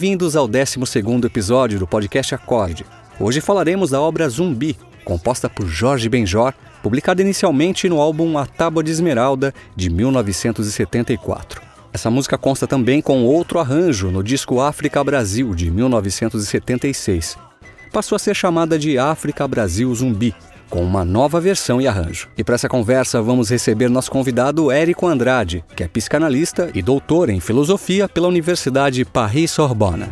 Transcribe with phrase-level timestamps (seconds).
[0.00, 0.78] Bem-vindos ao 12
[1.26, 2.86] episódio do podcast Acorde.
[3.20, 8.82] Hoje falaremos da obra Zumbi, composta por Jorge Benjor, publicada inicialmente no álbum A Tábua
[8.82, 11.60] de Esmeralda, de 1974.
[11.92, 17.36] Essa música consta também com outro arranjo no disco África Brasil, de 1976.
[17.92, 20.34] Passou a ser chamada de África Brasil Zumbi,
[20.70, 22.28] com uma nova versão e arranjo.
[22.38, 27.28] E para essa conversa vamos receber nosso convidado Érico Andrade, que é psicanalista e doutor
[27.28, 30.06] em filosofia pela Universidade Paris-Sorbonne.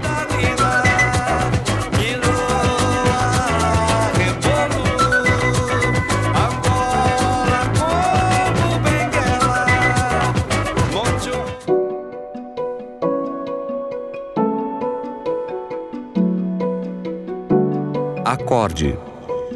[18.24, 18.98] Acorde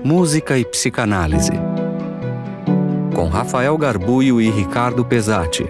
[0.05, 1.53] Música e Psicanálise.
[3.15, 5.65] Com Rafael Garbuio e Ricardo Pesati.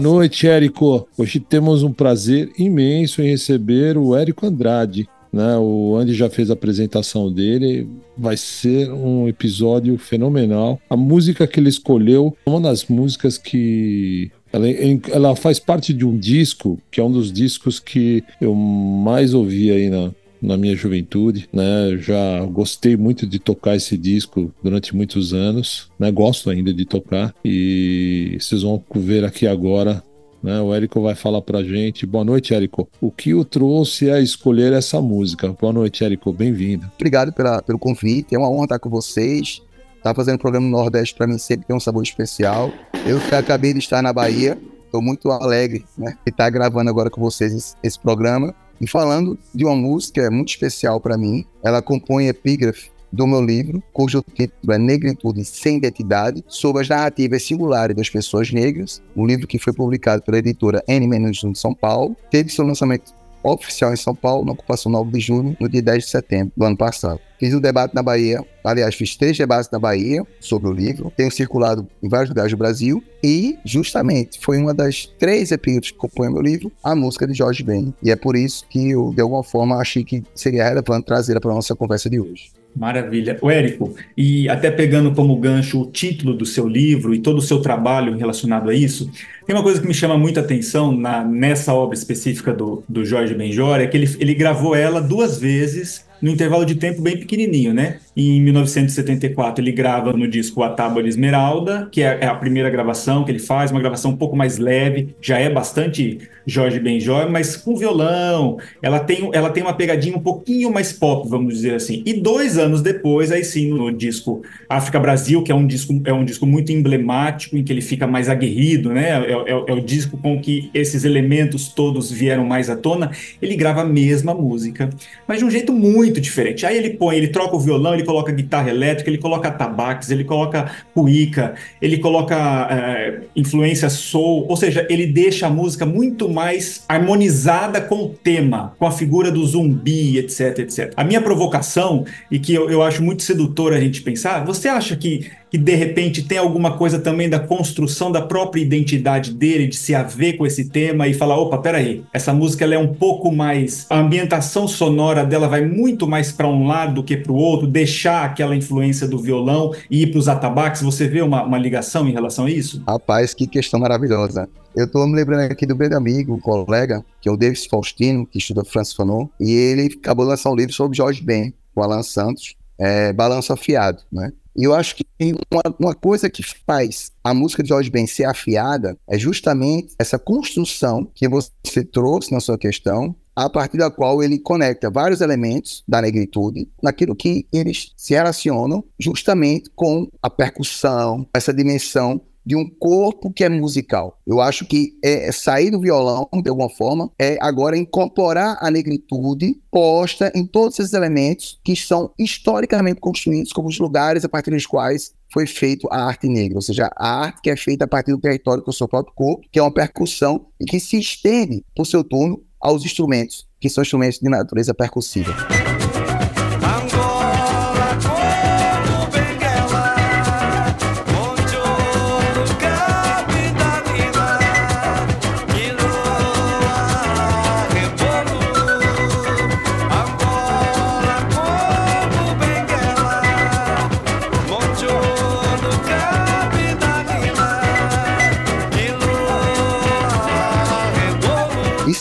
[0.00, 1.06] Noite, Érico.
[1.16, 5.06] Hoje temos um prazer imenso em receber o Érico Andrade.
[5.32, 5.56] Né?
[5.58, 7.86] O Andy já fez a apresentação dele.
[8.16, 10.80] Vai ser um episódio fenomenal.
[10.88, 14.66] A música que ele escolheu é uma das músicas que ela,
[15.12, 19.70] ela, faz parte de um disco, que é um dos discos que eu mais ouvi
[19.70, 21.96] aí na, na minha juventude, né?
[21.98, 26.10] Já gostei muito de tocar esse disco durante muitos anos, né?
[26.10, 30.02] Gosto ainda de tocar e vocês vão ver aqui agora
[30.42, 30.60] né?
[30.60, 32.06] O Érico vai falar pra gente.
[32.06, 32.88] Boa noite, Érico.
[33.00, 35.48] O que o trouxe a escolher essa música?
[35.48, 36.32] Boa noite, Érico.
[36.32, 36.90] Bem-vindo.
[36.94, 38.34] Obrigado pela, pelo convite.
[38.34, 39.62] É uma honra estar com vocês.
[40.02, 42.72] Tá fazendo o programa no Nordeste para mim sempre tem um sabor especial.
[43.06, 44.58] Eu acabei de estar na Bahia.
[44.86, 46.16] Estou muito alegre, né?
[46.24, 48.54] De estar gravando agora com vocês esse, esse programa.
[48.80, 53.82] E falando de uma música muito especial para mim, ela compõe epígrafe do meu livro,
[53.92, 59.46] cujo título é Negritude Sem Identidade, sobre as narrativas singulares das pessoas negras, um livro
[59.46, 64.14] que foi publicado pela editora N-1 de São Paulo, teve seu lançamento oficial em São
[64.14, 67.20] Paulo, na ocupação 9 de junho, no dia 10 de setembro do ano passado.
[67.38, 71.30] Fiz um debate na Bahia, aliás, fiz três debates na Bahia sobre o livro, tenho
[71.30, 76.30] circulado em vários lugares do Brasil e, justamente, foi uma das três epígrafes que compõem
[76.30, 77.94] meu livro, a música de Jorge Ben.
[78.02, 81.50] E é por isso que eu, de alguma forma, achei que seria relevante trazê-la para
[81.50, 82.59] a nossa conversa de hoje.
[82.74, 83.36] Maravilha.
[83.40, 87.42] O Érico, e até pegando como gancho o título do seu livro e todo o
[87.42, 89.10] seu trabalho relacionado a isso,
[89.46, 93.34] tem uma coisa que me chama muita atenção na, nessa obra específica do, do Jorge
[93.34, 97.72] Benjor, é que ele, ele gravou ela duas vezes no intervalo de tempo bem pequenininho,
[97.72, 97.98] né?
[98.16, 102.68] Em 1974 ele grava no disco A Tábua de Esmeralda, que é, é a primeira
[102.68, 107.30] gravação que ele faz, uma gravação um pouco mais leve, já é bastante Jorge Benjor,
[107.30, 111.74] mas com violão, ela tem, ela tem uma pegadinha um pouquinho mais pop, vamos dizer
[111.74, 112.02] assim.
[112.04, 116.12] E dois anos depois, aí sim, no disco África Brasil, que é um disco, é
[116.12, 119.10] um disco muito emblemático, em que ele fica mais aguerrido, né?
[119.10, 123.10] É, é, é o disco com que esses elementos todos vieram mais à tona,
[123.40, 124.90] ele grava a mesma música,
[125.28, 126.64] mas de um jeito muito diferente.
[126.64, 130.24] Aí ele põe, ele troca o violão, ele coloca guitarra elétrica, ele coloca tabaques, ele
[130.24, 132.34] coloca cuíca, ele coloca
[132.70, 138.74] é, influência soul, ou seja, ele deixa a música muito mais harmonizada com o tema,
[138.78, 140.94] com a figura do zumbi, etc, etc.
[140.96, 144.96] A minha provocação, e que eu, eu acho muito sedutora a gente pensar, você acha
[144.96, 149.76] que que de repente tem alguma coisa também da construção da própria identidade dele, de
[149.76, 153.32] se haver com esse tema e falar, opa, peraí, essa música ela é um pouco
[153.32, 157.36] mais, a ambientação sonora dela vai muito mais para um lado do que para o
[157.36, 161.58] outro, deixar aquela influência do violão e ir para os atabaques, você vê uma, uma
[161.58, 162.82] ligação em relação a isso?
[162.86, 164.48] Rapaz, que questão maravilhosa.
[164.74, 168.38] Eu estou me lembrando aqui do grande amigo, colega, que é o Davis Faustino, que
[168.38, 172.04] estuda Francis Fanon, e ele acabou de lançar um livro sobre Jorge Ben, com Alan
[172.04, 174.32] Santos, é, Balanço Afiado, né?
[174.56, 175.04] E eu acho que
[175.50, 180.18] uma, uma, coisa que faz a música de Jorge Ben ser afiada é justamente essa
[180.18, 185.82] construção que você trouxe na sua questão, a partir da qual ele conecta vários elementos
[185.86, 192.68] da negritude naquilo que eles se relacionam justamente com a percussão, essa dimensão de um
[192.68, 194.18] corpo que é musical.
[194.26, 198.70] Eu acho que é, é sair do violão, de alguma forma, é agora incorporar a
[198.70, 204.50] negritude posta em todos esses elementos que são historicamente construídos como os lugares a partir
[204.50, 207.88] dos quais foi feito a arte negra, ou seja, a arte que é feita a
[207.88, 211.64] partir do território do seu próprio corpo, que é uma percussão e que se estende,
[211.74, 215.32] por seu turno, aos instrumentos, que são instrumentos de natureza percussiva.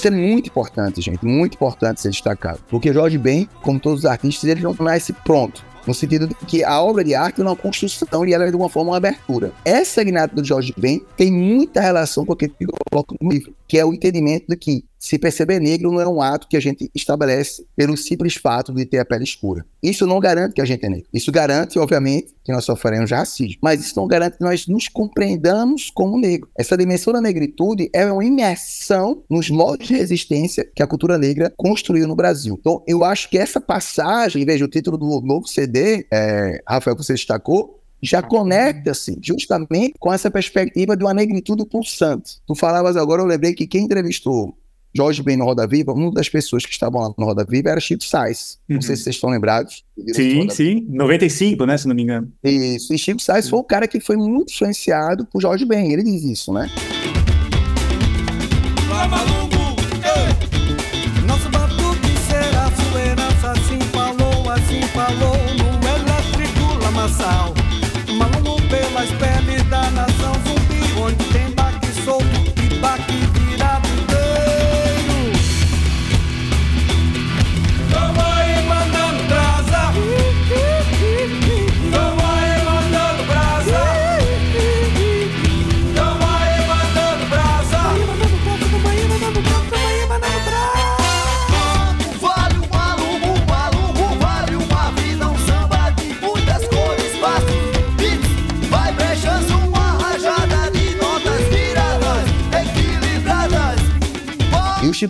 [0.09, 2.59] É muito importante, gente, muito importante ser destacado.
[2.69, 5.63] Porque Jorge Ben, como todos os artistas, ele não nasce pronto.
[5.87, 8.55] No sentido de que a obra de arte é uma construção e ela é de
[8.55, 9.51] uma forma uma abertura.
[9.63, 13.55] Essa guinada do Jorge Ben tem muita relação com o que eu coloco no livro,
[13.67, 16.59] que é o entendimento de que se perceber negro não é um ato que a
[16.59, 19.65] gente estabelece pelo simples fato de ter a pele escura.
[19.81, 21.07] Isso não garante que a gente é negro.
[21.13, 23.59] Isso garante, obviamente, que nós sofremos racismo.
[23.63, 26.49] Mas isso não garante que nós nos compreendamos como negro.
[26.57, 31.53] Essa dimensão da negritude é uma imersão nos modos de resistência que a cultura negra
[31.55, 32.57] construiu no Brasil.
[32.59, 37.05] Então, eu acho que essa passagem, veja o título do novo CD, é, Rafael, que
[37.05, 42.37] você destacou, já conecta-se justamente com essa perspectiva de uma negritude pulsante.
[42.45, 44.57] Tu falavas agora, eu lembrei que quem entrevistou
[44.95, 47.79] Jorge Ben no Roda Viva, uma das pessoas que estavam lá no Roda Viva era
[47.79, 48.59] Chico Sainz.
[48.67, 48.75] Uhum.
[48.75, 49.83] Não sei se vocês estão lembrados.
[50.13, 50.85] Sim, sim.
[50.89, 51.77] 95, né?
[51.77, 52.31] Se não me engano.
[52.43, 52.93] Isso.
[52.93, 55.91] E Chico Sainz foi o cara que foi muito influenciado por Jorge Ben.
[55.91, 56.69] Ele diz isso, né?
[59.09, 59.48] Nosso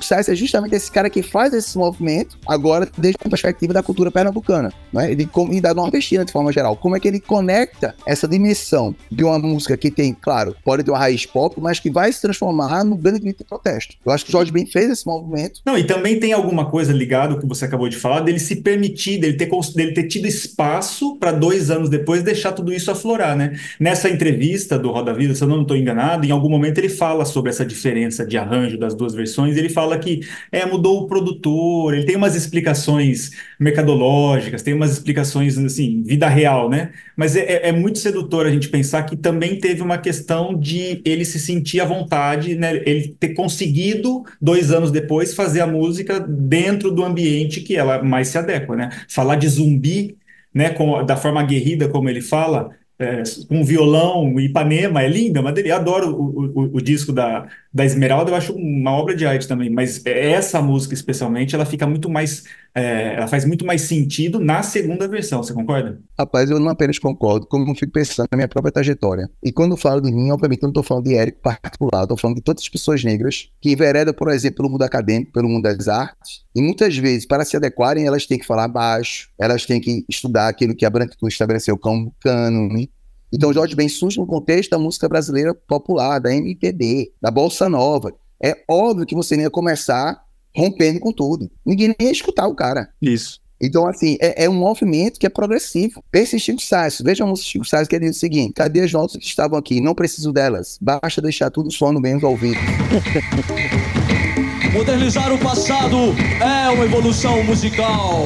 [0.03, 4.11] Chico é justamente esse cara que faz esse movimento, agora, desde a perspectiva da cultura
[4.11, 5.11] pernambucana, né?
[5.11, 6.75] E, como- e da nordestina, de forma geral.
[6.75, 10.91] Como é que ele conecta essa dimensão de uma música que tem, claro, pode ter
[10.91, 13.95] uma raiz pop, mas que vai se transformar no grande grito de protesto.
[14.05, 15.61] Eu acho que o Jorge Ben fez esse movimento.
[15.65, 18.57] Não, e também tem alguma coisa ligada ao que você acabou de falar, dele se
[18.57, 23.35] permitir, dele ter, dele ter tido espaço para dois anos depois deixar tudo isso aflorar,
[23.35, 23.57] né?
[23.79, 27.25] Nessa entrevista do Roda Vida, se eu não estou enganado, em algum momento ele fala
[27.25, 30.19] sobre essa diferença de arranjo das duas versões, ele fala que
[30.51, 36.69] é, mudou o produtor, ele tem umas explicações mercadológicas, tem umas explicações, assim, vida real,
[36.69, 36.91] né?
[37.15, 41.01] Mas é, é- é muito sedutor a gente pensar que também teve uma questão de
[41.05, 42.75] ele se sentir à vontade, né?
[42.85, 48.27] Ele ter conseguido, dois anos depois, fazer a música dentro do ambiente que ela mais
[48.29, 48.89] se adequa, né?
[49.09, 50.17] Falar de zumbi,
[50.53, 50.69] né?
[50.71, 55.75] com- da forma aguerrida como ele fala, é, com violão Ipanema, é linda, mas eu
[55.75, 59.69] adoro o, o- o disco da, da Esmeralda, eu acho uma obra de arte também,
[59.69, 64.61] mas essa música especialmente, ela fica muito mais, é, ela faz muito mais sentido na
[64.63, 65.99] segunda versão, você concorda?
[66.17, 69.29] Rapaz, eu não apenas concordo, como eu fico pensando na minha própria trajetória.
[69.43, 72.17] E quando eu falo de mim, obviamente, eu não estou falando de Érico particular, estou
[72.17, 75.63] falando de todas as pessoas negras que enveredam, por exemplo, pelo mundo acadêmico, pelo mundo
[75.63, 76.43] das artes.
[76.55, 80.47] E muitas vezes, para se adequarem, elas têm que falar baixo, elas têm que estudar
[80.47, 82.91] aquilo que a branquitude estabeleceu como cânone.
[83.31, 88.11] Então, Jorge Ben surge no contexto da música brasileira popular, da MPB, da Bolsa Nova.
[88.43, 90.19] É óbvio que você nem ia começar
[90.55, 91.49] rompendo com tudo.
[91.65, 92.89] Ninguém nem ia escutar o cara.
[93.01, 93.39] Isso.
[93.61, 96.01] Então, assim, é, é um movimento que é progressivo.
[96.09, 97.01] Pense em Chico Sainz.
[97.03, 99.59] Veja a música de Chico Sainz que diz o seguinte: cadê as notas que estavam
[99.59, 99.81] aqui?
[99.81, 100.77] Não preciso delas.
[100.81, 102.61] Basta deixar tudo soando bem os ouvidos.
[104.73, 105.97] Modernizar o passado
[106.39, 108.23] é uma evolução musical.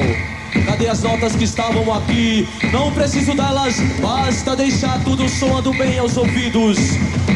[0.66, 2.48] Cadê as notas que estavam aqui?
[2.72, 6.78] Não preciso delas, basta deixar tudo soando bem aos ouvidos.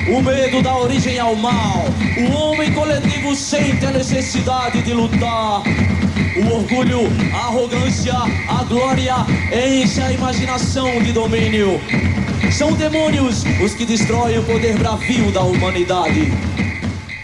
[0.09, 1.85] O medo dá origem ao mal.
[2.17, 5.63] O homem coletivo sente a necessidade de lutar.
[6.37, 7.01] O orgulho,
[7.35, 9.15] a arrogância, a glória
[9.53, 11.81] enche a imaginação de domínio.
[12.53, 16.33] São demônios os que destroem o poder bravio da humanidade.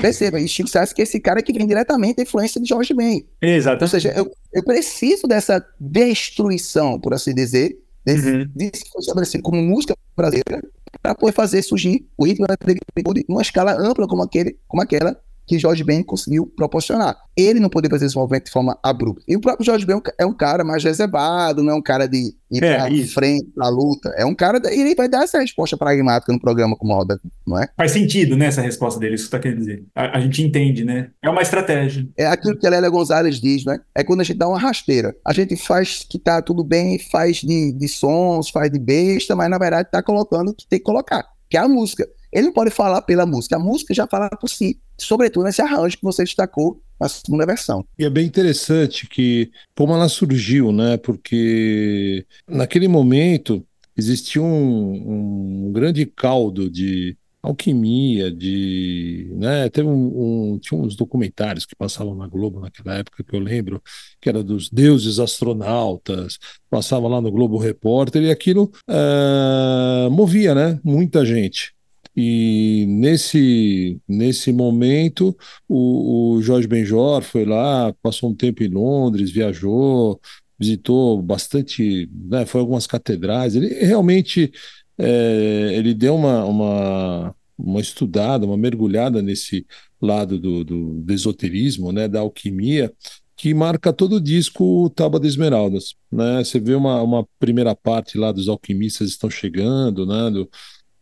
[0.01, 2.93] Perceba, e Chico Sainz que é esse cara que vem diretamente da influência de Jorge
[2.95, 3.27] Ben.
[3.41, 3.85] Exato.
[3.85, 8.51] Ou seja, eu, eu preciso dessa destruição, por assim dizer, desse, Uhum.
[8.55, 10.63] disso que foi estabelecido como música brasileira
[11.03, 15.19] para poder fazer surgir o ritmo da negritude numa escala ampla como, aquele, como aquela
[15.47, 17.17] que Jorge Ben conseguiu proporcionar.
[17.37, 19.23] Ele não poderia fazer esse movimento de forma abrupta.
[19.27, 22.07] E o próprio Jorge Ben é um ca- cara mais reservado, não é um cara
[22.07, 23.15] de ir É, pra isso.
[23.15, 24.09] frente, pra luta.
[24.17, 27.59] É um cara, da- ele vai dar essa resposta pragmática no programa como roda, não
[27.59, 27.69] é?
[27.77, 29.85] Faz sentido, né, essa resposta dele, isso que você tá querendo dizer.
[29.95, 31.11] A, a gente entende, né?
[31.23, 32.09] É uma estratégia.
[32.17, 33.79] É aquilo que a Lélia Gonzalez diz, né?
[33.95, 35.15] É quando a gente dá uma rasteira.
[35.27, 39.51] A gente faz que tá tudo bem, faz de, de sons, faz de besta, mas
[39.51, 42.07] na verdade tá colocando o que tem que colocar, que é a música.
[42.33, 45.97] Ele não pode falar pela música, a música já fala por si, sobretudo nesse arranjo
[45.97, 47.85] que você destacou na segunda versão.
[47.99, 50.97] E é bem interessante que como ela surgiu, né?
[50.97, 53.65] Porque naquele momento
[53.97, 59.69] existia um, um grande caldo de alquimia, de, né?
[59.69, 63.83] Teve um, um- tinha uns documentários que passavam na Globo naquela época que eu lembro,
[64.21, 66.39] que era dos deuses astronautas,
[66.71, 70.81] passava lá no Globo Repórter e aquilo eh, movia, né?
[70.83, 71.75] Muita gente.
[72.16, 75.37] E nesse, nesse momento,
[75.68, 80.21] o, o Jorge Benjor foi lá, passou um tempo em Londres, viajou,
[80.59, 83.56] visitou bastante, né, foi algumas catedrais.
[83.56, 84.52] Ele realmente
[84.99, 89.66] é, ele deu uma, uma, uma estudada, uma mergulhada nesse
[90.00, 92.92] lado do, do, do esoterismo, né, da alquimia,
[93.37, 95.94] que marca todo o disco Tábua de Esmeraldas.
[96.11, 96.44] Né?
[96.44, 100.49] Você vê uma, uma primeira parte lá dos alquimistas estão chegando, né, do,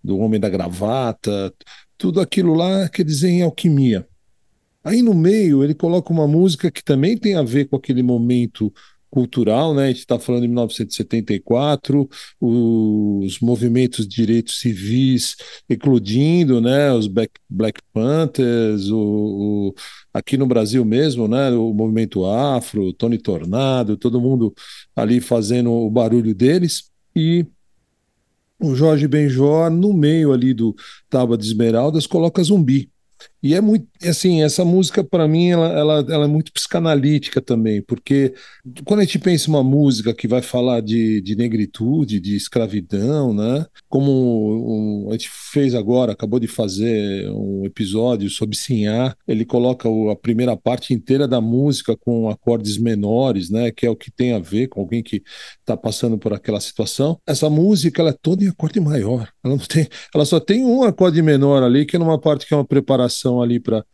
[0.03, 1.53] do Homem da Gravata,
[1.99, 4.07] tudo aquilo lá quer dizer em alquimia.
[4.85, 8.73] Aí no meio ele coloca uma música que também tem a ver com aquele momento
[9.11, 9.85] cultural, né?
[9.85, 12.09] A gente está falando de 1974,
[12.41, 15.37] os movimentos de direitos civis
[15.69, 16.93] eclodindo, né?
[16.93, 19.75] Os Black, Black Panthers, o, o-
[20.15, 21.51] aqui no Brasil mesmo, né?
[21.51, 24.53] O movimento afro, Tony Tornado, todo mundo
[24.97, 27.47] ali fazendo o barulho deles e
[28.63, 30.75] o Jorge Benjor, no meio ali do
[31.11, 32.91] Tábua de Esmeraldas, coloca zumbi.
[33.43, 37.83] E é muito, assim, essa música para mim ela, ela, ela é muito psicanalítica também,
[37.83, 38.35] porque
[38.85, 43.35] quando a gente pensa em uma música que vai falar de, de negritude, de escravidão,
[43.35, 43.67] né?
[43.89, 49.89] Como um- a gente fez agora, acabou de fazer um episódio sobre Sinhá, ele coloca
[49.89, 53.71] o- a primeira parte inteira da música com acordes menores, né?
[53.73, 55.23] Que é o que tem a ver com alguém que
[55.61, 57.19] está passando por aquela situação.
[57.27, 59.29] Essa música ela é toda em acorde maior.
[59.45, 62.55] Ela não tem, ela só tem um acorde menor ali, que é numa parte que
[62.55, 63.85] é uma preparação ali para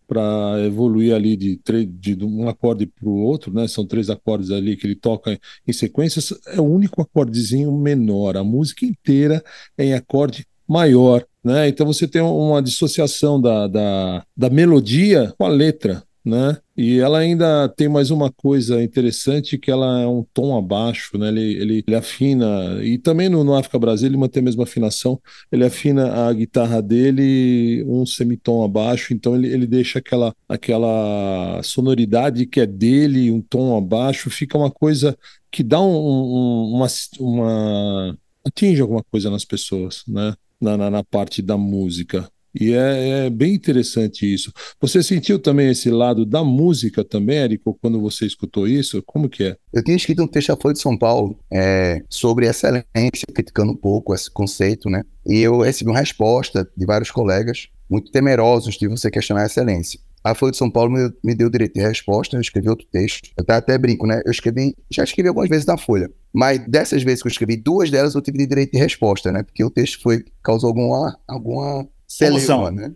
[0.64, 3.68] evoluir ali de, de um acorde para o outro, né?
[3.68, 6.20] São três acordes ali que ele toca em, em sequência.
[6.46, 8.36] É o único acordezinho menor.
[8.36, 9.44] A música inteira
[9.76, 11.68] é em acorde maior, né?
[11.68, 16.56] Então você tem uma dissociação da, da, da melodia com a letra, né?
[16.76, 21.28] E ela ainda tem mais uma coisa interessante que ela é um tom abaixo, né?
[21.28, 25.20] Ele, ele, ele afina e também no, no África Brasil ele mantém a mesma afinação.
[25.50, 32.46] Ele afina a guitarra dele um semitom abaixo, então ele, ele deixa aquela aquela sonoridade
[32.46, 35.16] que é dele, um tom abaixo, fica uma coisa
[35.50, 36.86] que dá um, um- uma,
[37.20, 40.34] uma atinge alguma coisa nas pessoas, né?
[40.60, 42.28] Na, na, na parte da música.
[42.54, 44.52] E é, é bem interessante isso.
[44.80, 49.02] Você sentiu também esse lado da música também, Érico, quando você escutou isso?
[49.02, 49.56] Como que é?
[49.72, 52.86] Eu tinha escrito um texto à Folha de São Paulo é, sobre excelência,
[53.32, 55.02] criticando um pouco esse conceito, né?
[55.26, 60.00] E eu recebi uma resposta de vários colegas muito temerosos de você questionar a excelência.
[60.22, 63.30] A Folha de São Paulo me, me deu direito de resposta, eu escrevi outro texto.
[63.36, 64.20] Eu até brinco, né?
[64.24, 67.90] Eu escrevi, já escrevi algumas vezes na Folha, mas dessas vezes que eu escrevi, duas
[67.90, 69.42] delas eu tive de direito de resposta, né?
[69.42, 71.88] Porque o texto foi causou alguma alguma
[72.32, 72.70] Comoção.
[72.70, 72.92] né?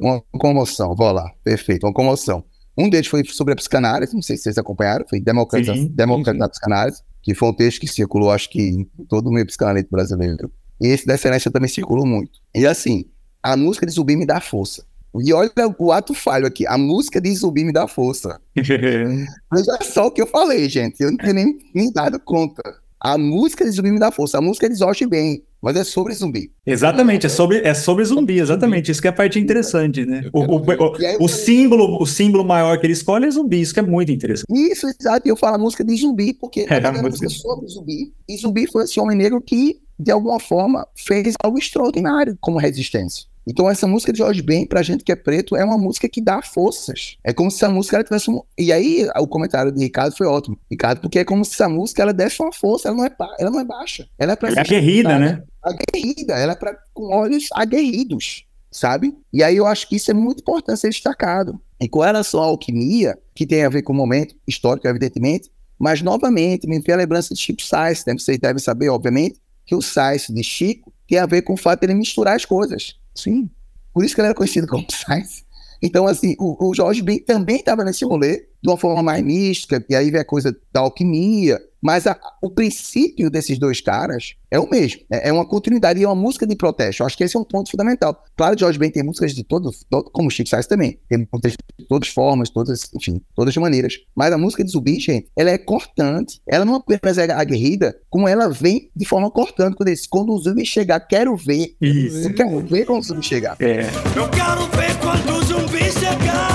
[0.00, 2.42] Uma comoção, vou lá, perfeito, uma comoção.
[2.76, 6.46] Um deles foi sobre a psicanálise, não sei se vocês acompanharam, foi Democratizar Sim, Democratizar
[6.46, 9.94] a Psicanálise, que foi um texto que circulou, acho que em todo o meio psicanalítico
[9.94, 10.50] brasileiro.
[10.80, 12.38] E esse da excelência também circulou muito.
[12.54, 13.04] E assim,
[13.42, 14.86] a música de Zumbi me dá força.
[15.20, 18.40] E olha o ato falho aqui, a música de Zumbi me dá força.
[18.54, 22.62] Veja só o que eu falei, gente, eu não tenho nem, nem dado conta.
[23.00, 26.14] A música de Zumbi me dá força, a música de Jorge Ben, mas é sobre
[26.14, 26.50] zumbi.
[26.66, 28.90] Exatamente, é sobre, é sobre zumbi, exatamente.
[28.90, 30.22] Isso que é a parte interessante, né?
[30.32, 33.80] O, o, o, o símbolo, o símbolo maior que ele escolhe é zumbi, isso que
[33.80, 34.46] é muito interessante.
[34.52, 35.26] Isso, exato.
[35.26, 37.66] E eu falo a música de zumbi, porque É, é a uma música- música sobre
[37.68, 38.12] zumbi.
[38.28, 43.24] E zumbi foi esse homem negro que, de alguma forma, fez algo extraordinário como resistência.
[43.48, 46.20] Então, essa música de Jorge Ben, pra gente que é preto, é uma música que
[46.20, 47.16] dá forças.
[47.24, 48.42] É como se a música ela tivesse um...
[48.58, 50.58] E aí, o comentário de Ricardo foi ótimo.
[50.70, 53.50] Ricardo, porque é como se a música ela desse uma força, ela não é, ela
[53.50, 54.06] não é baixa.
[54.18, 55.42] Ela é pra É ser aguerrida, né?
[55.62, 59.16] aguerrida, ela é pra, com olhos aguerridos, sabe?
[59.32, 61.58] E aí eu acho que isso é muito importante ser destacado.
[61.80, 66.02] E com relação à alquimia, que tem a ver com o momento histórico, evidentemente, Mas,
[66.02, 68.12] novamente, me vem a lembrança de Chico Sainz, né?
[68.12, 71.80] Vocês devem saber, obviamente, que o Sainz de Chico tem a ver com o fato
[71.80, 72.96] de ele misturar as coisas.
[73.18, 73.50] Sim.
[73.92, 75.44] Por isso que ele era conhecido como Sainz.
[75.82, 79.84] Então, assim, o, o Jorge Ben também estava nesse rolê, de uma forma mais mística,
[79.88, 84.58] e aí vem a coisa da alquimia, mas a- o princípio desses dois caras é
[84.58, 85.00] o mesmo.
[85.10, 87.02] É, é uma continuidade e é uma música de protesto.
[87.02, 88.22] Eu acho que esse é um ponto fundamental.
[88.36, 90.98] Claro que Jorge Ben tem músicas de todos, todo, como o Chico Sainz também.
[91.08, 93.94] Tem músicas de todas as formas, todas, enfim, todas as maneiras.
[94.16, 96.40] Mas a música de Zumbi, gente, ela é cortante.
[96.48, 99.76] Ela não apenas é aguerrida, como ela vem de forma cortante.
[99.76, 101.74] Quando, ele diz, quando o Zumbi chegar, quero ver.
[101.80, 102.28] Isso.
[102.28, 103.56] Eu quero ver quando o Zumbi chegar.
[103.60, 103.82] É.
[104.16, 106.47] Eu quero ver quando o zumbi chegar.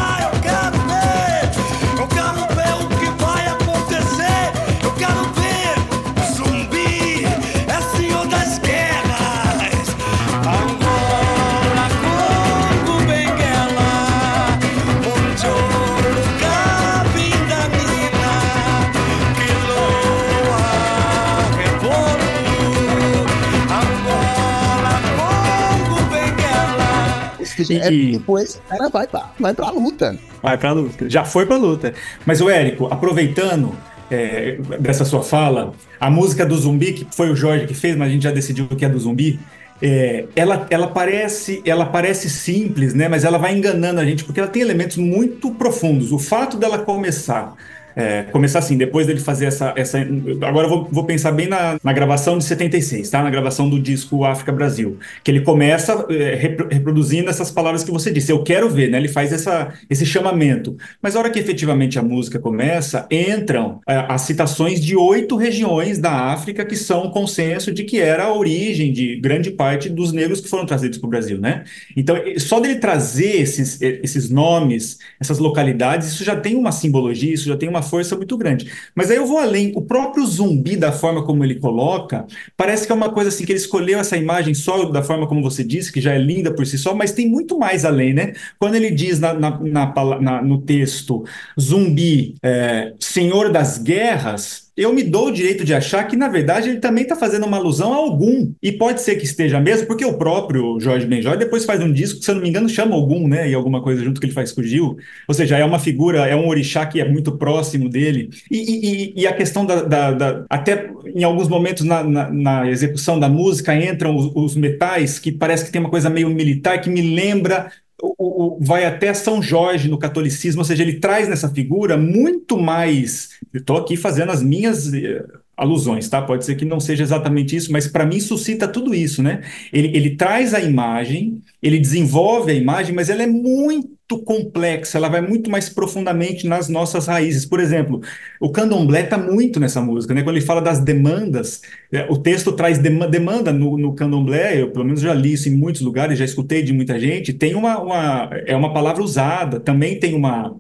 [27.66, 30.18] Seja, é, E- depois ela vai pra, vai pra luta.
[30.42, 31.10] Vai pra luta.
[31.10, 31.94] Já foi pra luta.
[32.26, 33.76] Mas, o Érico, aproveitando
[34.12, 38.10] é, dessa sua fala, a música do zumbi, que foi o Jorge que fez, mas
[38.10, 39.40] a gente já decidiu que é do zumbi.
[39.82, 43.08] é, ela, ela, parece, ela parece simples, né?
[43.10, 46.12] Mas ela vai enganando a gente, porque ela tem elementos muito profundos.
[46.12, 47.54] O fato dela começar.
[47.96, 49.74] É, começar assim, depois dele fazer essa.
[49.76, 50.00] essa
[50.46, 53.22] agora eu vou, vou pensar bem na, na gravação de 76, tá?
[53.22, 54.98] Na gravação do disco África Brasil.
[55.24, 58.32] Que ele começa é, repro- reproduzindo essas palavras que você disse.
[58.32, 58.98] Eu quero ver, né?
[58.98, 60.76] Ele faz essa, esse chamamento.
[61.02, 66.00] Mas a hora que efetivamente a música começa, entram é, as citações de oito regiões
[66.00, 70.42] da África que são consenso de que era a origem de grande parte dos negros
[70.42, 71.64] que foram trazidos para o Brasil, né?
[71.96, 77.48] Então, só dele trazer esses, esses nomes, essas localidades, isso já tem uma simbologia, isso
[77.48, 78.72] já tem uma força muito grande.
[78.96, 79.72] Mas aí eu vou além.
[79.76, 82.26] O próprio zumbi, da forma como ele coloca,
[82.58, 85.44] parece que é uma coisa assim que ele escolheu essa imagem só da forma como
[85.44, 88.34] você disse, que já é linda por si só, mas tem muito mais além, né?
[88.60, 91.24] Quando ele diz na, na- na na- no texto
[91.60, 96.70] zumbi, é, senhor das guerras, eu me dou o direito de achar que, na verdade,
[96.70, 98.52] ele também está fazendo uma alusão a algum.
[98.62, 102.20] E pode ser que esteja mesmo, porque o próprio Jorge Benjor depois faz um disco
[102.20, 103.50] que, se eu não me engano, chama algum, né?
[103.50, 104.98] E alguma coisa junto que ele faz com o Gil.
[105.28, 108.30] Ou seja, é uma figura, é um orixá que é muito próximo dele.
[108.50, 112.30] E, e- e- e a questão da, da- da- Até em alguns momentos na, na-
[112.32, 116.30] na execução da música entram os, os metais, que parece que tem uma coisa meio
[116.30, 117.72] militar, que me lembra
[118.18, 122.58] o- o- vai até São Jorge no catolicismo, ou seja, ele traz nessa figura muito
[122.58, 123.30] mais.
[123.54, 125.24] Estou aqui fazendo as minhas eh,
[125.56, 126.22] alusões, tá?
[126.22, 129.42] Pode ser que não seja exatamente isso, mas para mim suscita tudo isso, né?
[129.72, 133.90] Ele, ele traz a imagem, ele desenvolve a imagem, mas ela é muito
[134.24, 137.46] complexa, ela vai muito mais profundamente nas nossas raízes.
[137.46, 138.02] Por exemplo,
[138.40, 140.24] o candomblé está muito nessa música, né?
[140.24, 141.62] Quando ele fala das demandas,
[141.92, 145.50] é, o texto traz dema- demanda no, no candomblé, eu pelo menos já li isso
[145.50, 149.60] em muitos lugares, já escutei de muita gente, tem uma, uma- é uma palavra usada,
[149.60, 150.56] também tem uma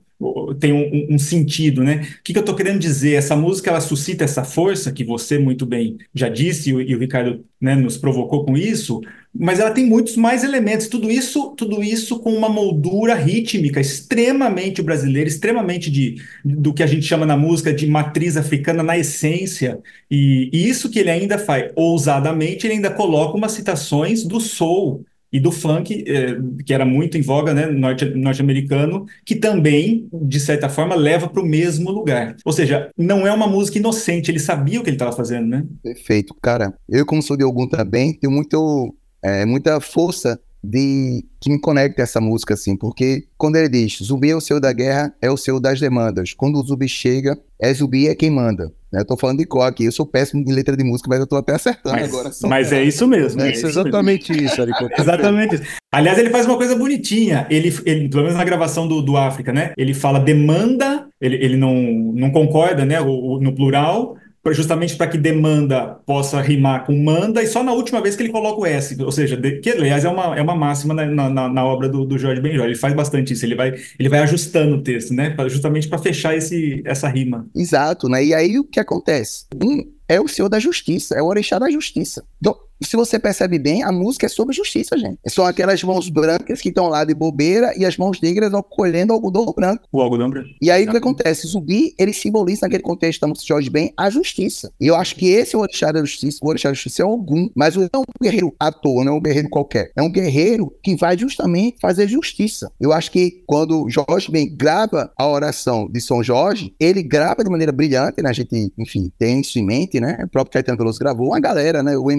[0.60, 2.02] tem um, um- um sentido, né?
[2.20, 3.14] O que, que eu estou querendo dizer?
[3.16, 6.96] Essa música ela suscita essa força que você muito bem já disse e o, e
[6.96, 9.02] o Ricardo né, nos provocou com isso,
[9.34, 10.88] mas ela tem muitos mais elementos.
[10.88, 16.88] Tudo isso, tudo isso com uma moldura rítmica extremamente brasileira, extremamente de, do que a
[16.88, 19.80] gente chama na música de matriz africana na essência.
[20.10, 25.04] E, e isso que ele ainda faz ousadamente, ele ainda coloca umas citações do soul
[25.32, 30.40] e do funk, eh, que era muito em voga, né, norte- norte-americano, que também, de
[30.40, 32.36] certa forma, leva para o mesmo lugar.
[32.46, 35.66] Ou seja, não é uma música inocente, ele sabia o que ele estava fazendo, né?
[35.82, 36.72] Perfeito, cara.
[36.88, 42.02] Eu, como sou de algum também, tenho muito, é, muita força de que me conecta
[42.02, 45.30] a essa música, assim, porque quando ele diz zumbi é o seu da guerra, é
[45.30, 46.34] o seu das demandas.
[46.34, 48.72] Quando o zumbi chega, é zumbi é quem manda.
[48.90, 49.02] né?
[49.02, 51.28] Eu tô falando de cor aqui, eu sou péssimo de letra de música, mas eu
[51.28, 52.32] tô até acertando Mas, agora.
[52.32, 53.42] só mas é isso mesmo.
[53.42, 53.82] É, é isso é isso mesmo.
[53.90, 54.88] exatamente isso, Érico.
[54.98, 55.64] Exatamente isso.
[55.92, 57.46] Aliás, ele faz uma coisa bonitinha.
[57.50, 59.74] Ele, ele pelo menos na gravação do, do África, né?
[59.78, 61.76] Ele fala demanda, ele, ele não,
[62.16, 63.02] não concorda, né?
[63.02, 67.64] O, o- no plural, pra- justamente para que demanda possa rimar com manda, e só
[67.64, 70.38] na última vez que ele coloca o S, ou seja, de- que aliás é uma,
[70.38, 72.66] é uma máxima na, na, na- na obra do, do Jorge Benjor.
[72.66, 75.30] Ele faz bastante isso, ele vai, ele vai ajustando o texto, né?
[75.30, 77.48] pra- justamente para fechar esse, essa rima.
[77.56, 78.24] Exato, né?
[78.24, 79.46] E aí o que acontece?
[79.64, 82.24] Um é o senhor da justiça, é o orixá da justiça.
[82.42, 85.20] Então, se você percebe bem, a música é sobre justiça, gente.
[85.28, 89.46] São aquelas mãos brancas que estão lá de bobeira e as mãos negras colhendo algodão
[89.56, 89.88] branco.
[89.92, 90.50] O algodão branco.
[90.62, 91.48] E aí o que acontece?
[91.48, 94.72] Zumbi, ele simboliza naquele contexto da música de Jorge Ben a justiça.
[94.80, 96.40] E eu acho que esse é o orixá da justiça.
[96.42, 99.16] O orixá da justiça é Ogum, mas não é um guerreiro à toa, não é
[99.16, 99.92] um guerreiro qualquer.
[99.96, 102.72] É um guerreiro que vai justamente fazer justiça.
[102.80, 107.50] Eu acho que quando Jorge Ben grava a oração de São Jorge, ele grava de
[107.50, 108.30] maneira brilhante, né?
[108.30, 110.18] A gente, enfim, tem isso em mente, né?
[110.24, 111.98] O próprio Caetano Veloso gravou uma galera, né?
[111.98, 112.12] O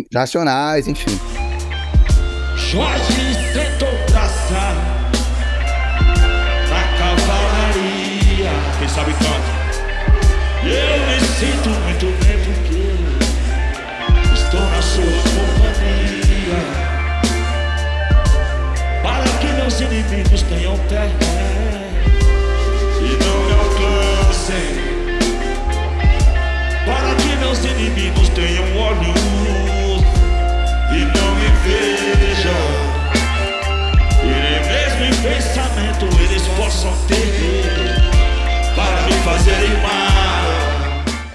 [0.45, 1.19] Racionais, enfim.
[2.57, 4.75] Jorge tentou traçar
[6.69, 8.51] na cavalaria.
[8.79, 9.55] Quem sabe canta.
[10.63, 12.83] Eu me sinto muito bem porque
[14.35, 16.61] estou na sua companhia.
[19.03, 21.11] Para que meus inimigos tenham terra
[23.01, 24.69] e não me alcancem.
[26.85, 29.24] Para que meus inimigos tenham olhos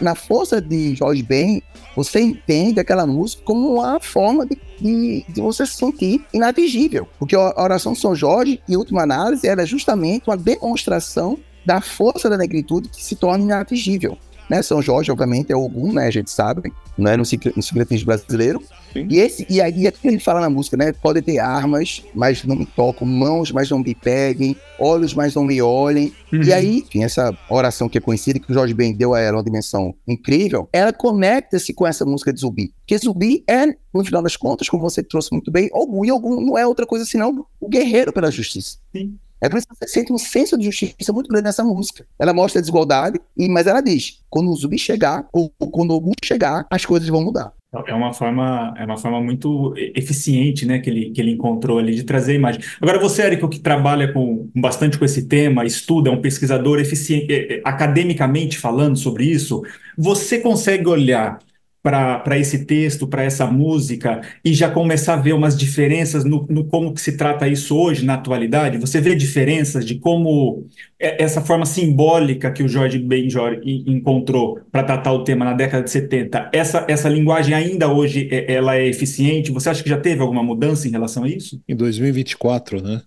[0.02, 1.62] Na força de Jorge Ben,
[1.96, 7.08] você entende aquela música como uma forma de, de, de você se sentir inatingível.
[7.18, 12.30] Porque a oração de São Jorge, em última análise, era justamente uma demonstração da força
[12.30, 14.18] da negritude que se torna inatingível.
[14.50, 14.62] Né?
[14.62, 16.08] São Jorge, obviamente, é Ogum, né?
[16.08, 18.62] A gente sabe, não é no, secre- no secretismo brasileiro.
[18.92, 19.08] Sim.
[19.08, 20.92] E, esse, e aí é o que ele fala na música, né?
[20.92, 25.44] Podem ter armas, mas não me tocam, mãos, mas não me peguem, olhos, mas não
[25.44, 26.12] me olhem.
[26.34, 29.38] E aí, enfim, essa oração que é conhecida, que o Jorge Ben deu a ela
[29.38, 32.74] uma dimensão incrível, ela conecta-se com essa música de Zumbi.
[32.80, 36.42] Porque Zumbi é, no final das contas, como você trouxe muito bem, Ogum, e Ogum
[36.42, 38.78] não é outra coisa senão o guerreiro pela justiça.
[38.92, 39.16] Sim.
[39.42, 42.06] É por isso que você sente um senso de justiça muito grande nessa música.
[42.18, 45.92] Ela mostra a desigualdade, e, mas ela diz: quando o zumbi chegar, ou, ou quando
[45.92, 47.54] o Ogum chegar, as coisas vão mudar.
[47.86, 51.94] É uma forma, é uma forma muito eficiente, né, que ele, que ele encontrou ali
[51.94, 52.62] de trazer a imagem.
[52.82, 57.32] Agora, você, Érico, que trabalha com, bastante com esse tema, estuda, é um pesquisador eficiente,
[57.32, 59.62] eh, eh, academicamente falando sobre isso,
[59.96, 61.38] você consegue olhar
[61.82, 66.66] para esse texto, para essa música, e já começar a ver umas diferenças no, no
[66.66, 68.78] como que se trata isso hoje, na atualidade?
[68.78, 70.66] Você vê diferenças de como
[71.00, 75.84] é- essa forma simbólica que o Jorge Benjor encontrou para tratar o tema na década
[75.84, 79.52] de 70, essa, essa linguagem ainda hoje é- ela é eficiente?
[79.52, 81.62] Você acha que já teve alguma mudança em relação a isso?
[81.68, 83.02] Em 2024, né?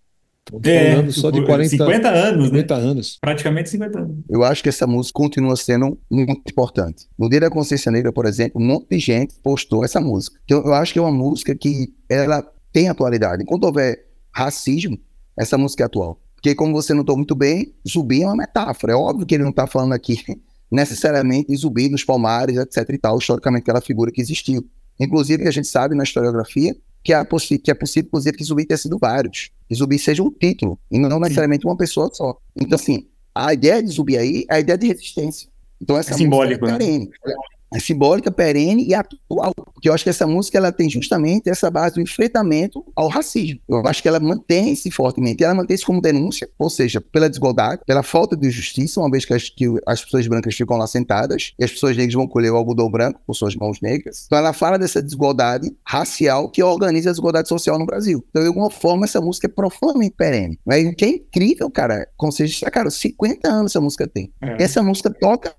[0.45, 2.59] Estamos É, falando só de por 40, 50 anos, né?
[2.61, 3.19] 50 anos.
[3.21, 4.17] Praticamente 50 anos.
[4.29, 7.07] Eu acho que essa música continua sendo muito importante.
[7.19, 10.39] No Dia da Consciência Negra, por exemplo, um monte de gente postou essa música.
[10.45, 13.43] Então, eu acho que é uma música que ela tem atualidade.
[13.43, 14.99] Enquanto houver racismo,
[15.39, 16.21] essa música é atual.
[16.35, 18.95] Porque, como você notou muito bem, zumbi é uma metáfora.
[18.95, 20.19] É óbvio que ele não está falando aqui
[20.71, 22.89] necessariamente de zumbi nos palmares, etc.
[22.91, 24.67] e tal, historicamente, aquela figura que existiu.
[24.99, 27.25] Inclusive, a gente sabe na historiografia que é,
[27.63, 29.51] que é possível, inclusive, que zumbi tenha sido vários.
[29.69, 32.37] Que zumbi seja um título, e não necessariamente uma pessoa só.
[32.57, 35.49] Então, assim, a ideia de zumbi aí é a ideia de resistência.
[35.81, 36.75] Então, essa É simbólico, né?
[36.75, 37.11] é perene.
[37.75, 39.53] É simbólica, perene e atual.
[39.73, 43.61] Porque eu acho que essa música ela tem justamente essa base do enfrentamento ao racismo.
[43.69, 45.43] Eu acho que ela mantém-se fortemente.
[45.43, 49.35] Ela mantém-se como denúncia, ou seja, pela desigualdade, pela falta de justiça, uma vez que
[49.35, 52.57] as, que as pessoas brancas ficam lá sentadas e as pessoas negras vão colher o
[52.57, 54.25] algodão branco com suas mãos negras.
[54.27, 58.25] Então ela fala dessa desigualdade racial que organiza a desigualdade social no Brasil.
[58.31, 60.59] Então, de alguma forma, essa música é profundamente perene.
[60.67, 64.33] E o que é incrível, cara, como vocês destacaram, 50 anos essa música tem.
[64.41, 64.63] É.
[64.63, 65.55] Essa música toca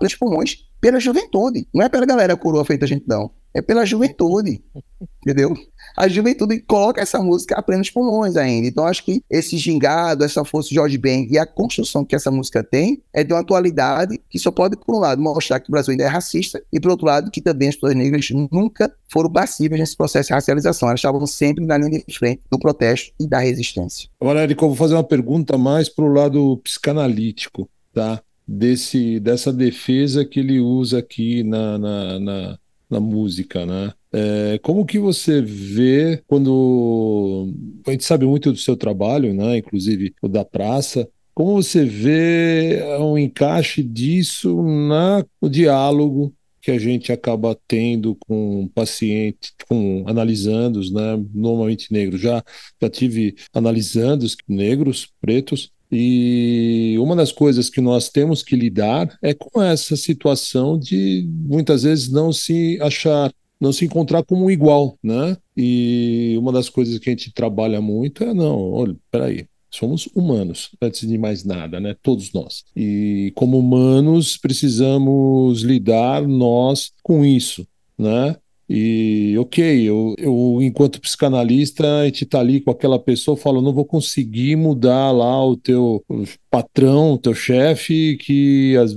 [0.00, 1.66] os pulmões pela juventude.
[1.72, 3.30] Não é pela galera coroa feita gente, não.
[3.54, 4.62] É pela juventude.
[5.22, 5.54] Entendeu?
[5.96, 8.68] A juventude coloca essa música a plenos pulmões ainda.
[8.68, 12.30] Então, acho que esse gingado, essa força de George Ben e a construção que essa
[12.30, 15.72] música tem é de uma atualidade que só pode, por um lado, mostrar que o
[15.72, 19.30] Brasil ainda é racista e, por outro lado, que também as pessoas negras nunca foram
[19.30, 20.88] passíveis nesse processo de racialização.
[20.88, 24.08] Elas estavam sempre na linha de frente do protesto e da resistência.
[24.20, 28.22] Agora, Érico, eu vou fazer uma pergunta mais para o lado psicanalítico, tá?
[28.50, 32.58] Desse, dessa defesa que ele usa aqui na, na, na,
[32.88, 33.92] na música, né?
[34.10, 37.52] É, como que você vê quando
[37.86, 39.58] a gente sabe muito do seu trabalho, né?
[39.58, 41.08] Inclusive o da praça.
[41.34, 48.68] Como você vê um encaixe disso na, no diálogo que a gente acaba tendo com
[48.74, 51.22] pacientes, com analisandos, né?
[51.34, 52.20] Normalmente negros.
[52.20, 52.42] Já,
[52.80, 59.32] já tive analisandos negros, pretos, e uma das coisas que nós temos que lidar é
[59.32, 64.98] com essa situação de muitas vezes não se achar, não se encontrar como um igual,
[65.02, 65.36] né?
[65.56, 70.70] E uma das coisas que a gente trabalha muito é não, olha, peraí, somos humanos,
[70.80, 71.96] antes de mais nada, né?
[72.02, 72.64] Todos nós.
[72.76, 78.36] E como humanos precisamos lidar nós com isso, né?
[78.68, 83.72] E ok, eu, eu enquanto psicanalista, a gente tá ali com aquela pessoa, fala, não
[83.72, 86.04] vou conseguir mudar lá o teu
[86.50, 88.94] patrão, teu chefe, que as,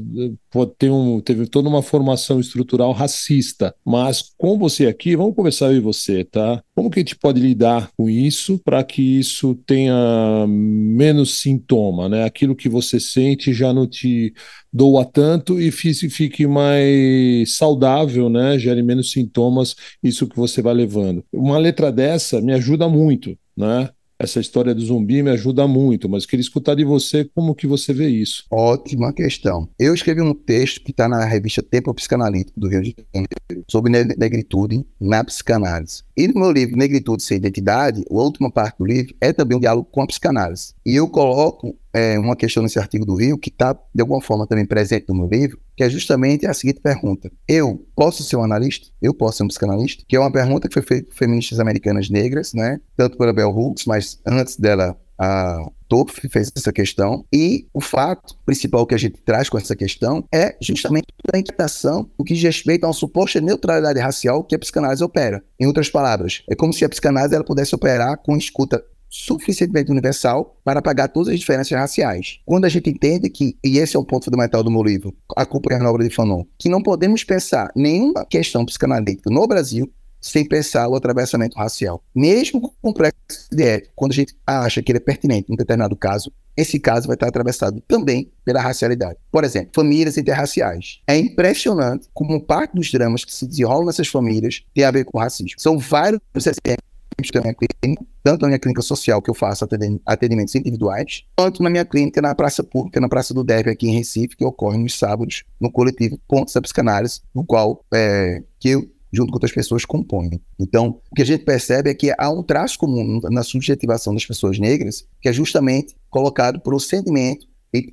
[0.77, 3.73] ter um, teve toda uma formação estrutural racista.
[3.85, 6.61] Mas com você aqui, vamos conversar e você, tá?
[6.75, 12.23] Como que a gente pode lidar com isso para que isso tenha menos sintoma, né?
[12.23, 14.33] Aquilo que você sente já não te
[14.71, 18.57] doa tanto e fique mais saudável, né?
[18.57, 21.23] Gere menos sintomas, isso que você vai levando.
[21.31, 23.89] Uma letra dessa me ajuda muito, né?
[24.23, 27.93] Essa história do zumbi me ajuda muito, mas queria escutar de você como que você
[27.93, 28.45] vê isso.
[28.51, 29.67] Ótima questão.
[29.79, 33.91] Eu escrevi um texto que está na revista Tempo Psicanalítico do Rio de Janeiro sobre
[34.17, 36.03] negritude na psicanálise.
[36.15, 39.61] E no meu livro Negritude Sem Identidade, a última parte do livro é também um
[39.61, 40.73] diálogo com a psicanálise.
[40.85, 44.47] E eu coloco é, uma questão nesse artigo do Rio, que está, de alguma forma,
[44.47, 48.43] também presente no meu livro, que é justamente a seguinte pergunta: Eu posso ser um
[48.43, 48.87] analista?
[49.01, 50.03] Eu posso ser um psicanalista?
[50.07, 52.79] Que é uma pergunta que foi feita por feministas americanas negras, né?
[52.95, 57.25] Tanto pela Bell Hooks, mas antes dela, a Topf fez essa questão.
[57.31, 62.09] E o fato principal que a gente traz com essa questão é justamente a inquietação
[62.17, 65.43] o que diz respeito a uma suposta neutralidade racial que a psicanálise opera.
[65.59, 70.57] Em outras palavras, é como se a psicanálise ela pudesse operar com escuta suficientemente universal
[70.63, 72.39] para apagar todas as diferenças raciais.
[72.45, 75.85] Quando a gente entende que, e esse é o ponto fundamental do meu livro, acompanhando
[75.85, 80.87] a obra de Fanon, que não podemos pensar nenhuma questão psicanalítica no Brasil sem pensar
[80.87, 82.01] o atravessamento racial.
[82.15, 85.53] Mesmo com o complexo de ética, quando a gente acha que ele é pertinente em
[85.53, 89.17] um determinado caso, esse caso vai estar atravessado também pela racialidade.
[89.31, 90.99] Por exemplo, famílias interraciais.
[91.07, 95.17] É impressionante como parte dos dramas que se desenrolam nessas famílias tem a ver com
[95.17, 95.57] racismo.
[95.57, 96.90] São vários exemplos
[97.33, 99.67] na minha clínica, tanto na minha clínica social, que eu faço
[100.05, 103.95] atendimentos individuais, quanto na minha clínica na praça pública, na Praça do Deve, aqui em
[103.95, 108.89] Recife, que ocorre nos sábados, no coletivo Pontos da Psicanálise, no qual é, que eu
[109.13, 110.41] junto com outras pessoas compõem.
[110.57, 114.25] Então, o que a gente percebe é que há um traço comum na subjetivação das
[114.25, 117.45] pessoas negras, que é justamente colocado por um sentimento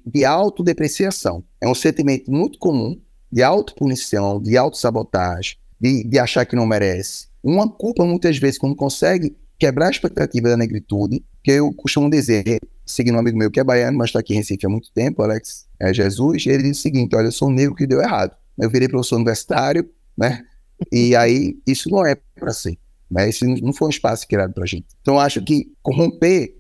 [0.07, 1.43] de autodepreciação.
[1.61, 3.01] É um sentimento muito comum
[3.31, 8.75] de autopunição, de autossabotagem, de, de achar que não merece, uma culpa, muitas vezes, quando
[8.75, 13.61] consegue quebrar a expectativa da negritude, que eu costumo dizer, seguindo um amigo meu que
[13.61, 16.79] é baiano, mas está aqui em Recife há muito tempo, Alex é Jesus, ele diz
[16.79, 18.35] o seguinte: olha, eu sou um negro que deu errado.
[18.59, 20.45] Eu virei professor universitário, né?
[20.93, 22.77] E aí, isso não é para ser.
[23.11, 23.29] Né?
[23.29, 24.87] Isso não foi um espaço criado para gente.
[25.01, 26.55] Então, acho que corromper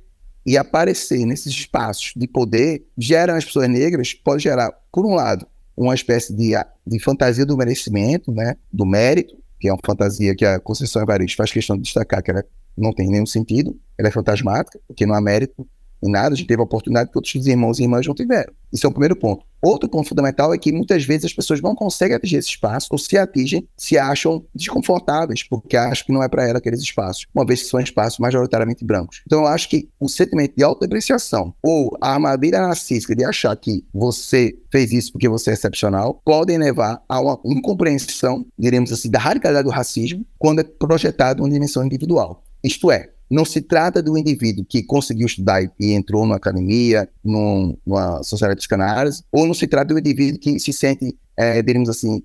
[0.46, 5.46] e aparecer nesses espaços de poder gera nas pessoas negras, pode gerar, por um lado,
[5.78, 6.52] uma espécie de,
[6.86, 8.56] de fantasia do merecimento, né?
[8.72, 12.30] do mérito, que é uma fantasia que a Conceição Evaristo faz questão de destacar que
[12.30, 12.44] ela
[12.76, 15.66] não tem nenhum sentido, ela é fantasmática, porque não há mérito
[16.02, 18.52] em nada, a gente teve a oportunidade que outros irmãos e irmãs não tiveram.
[18.72, 19.44] Isso é o primeiro ponto.
[19.60, 22.98] Outro ponto fundamental é que muitas vezes as pessoas não conseguem atingir esse espaço, ou
[22.98, 27.44] se atingem, se acham desconfortáveis, porque acham que não é para ela aqueles espaços, uma
[27.44, 29.22] vez que são espaços majoritariamente brancos.
[29.26, 33.84] Então eu acho que o sentimento de autodepreciação ou a armadilha narcísica de achar que
[33.92, 39.18] você fez isso porque você é excepcional, podem levar a uma incompreensão, diremos assim, da
[39.18, 42.44] radicalidade do racismo quando é projetado uma dimensão individual.
[42.62, 47.76] Isto é, não se trata do indivíduo que conseguiu estudar e entrou numa academia, num,
[47.86, 51.88] numa sociedade de psicanálise, ou não se trata do indivíduo que se sente, é, diríamos
[51.88, 52.22] assim,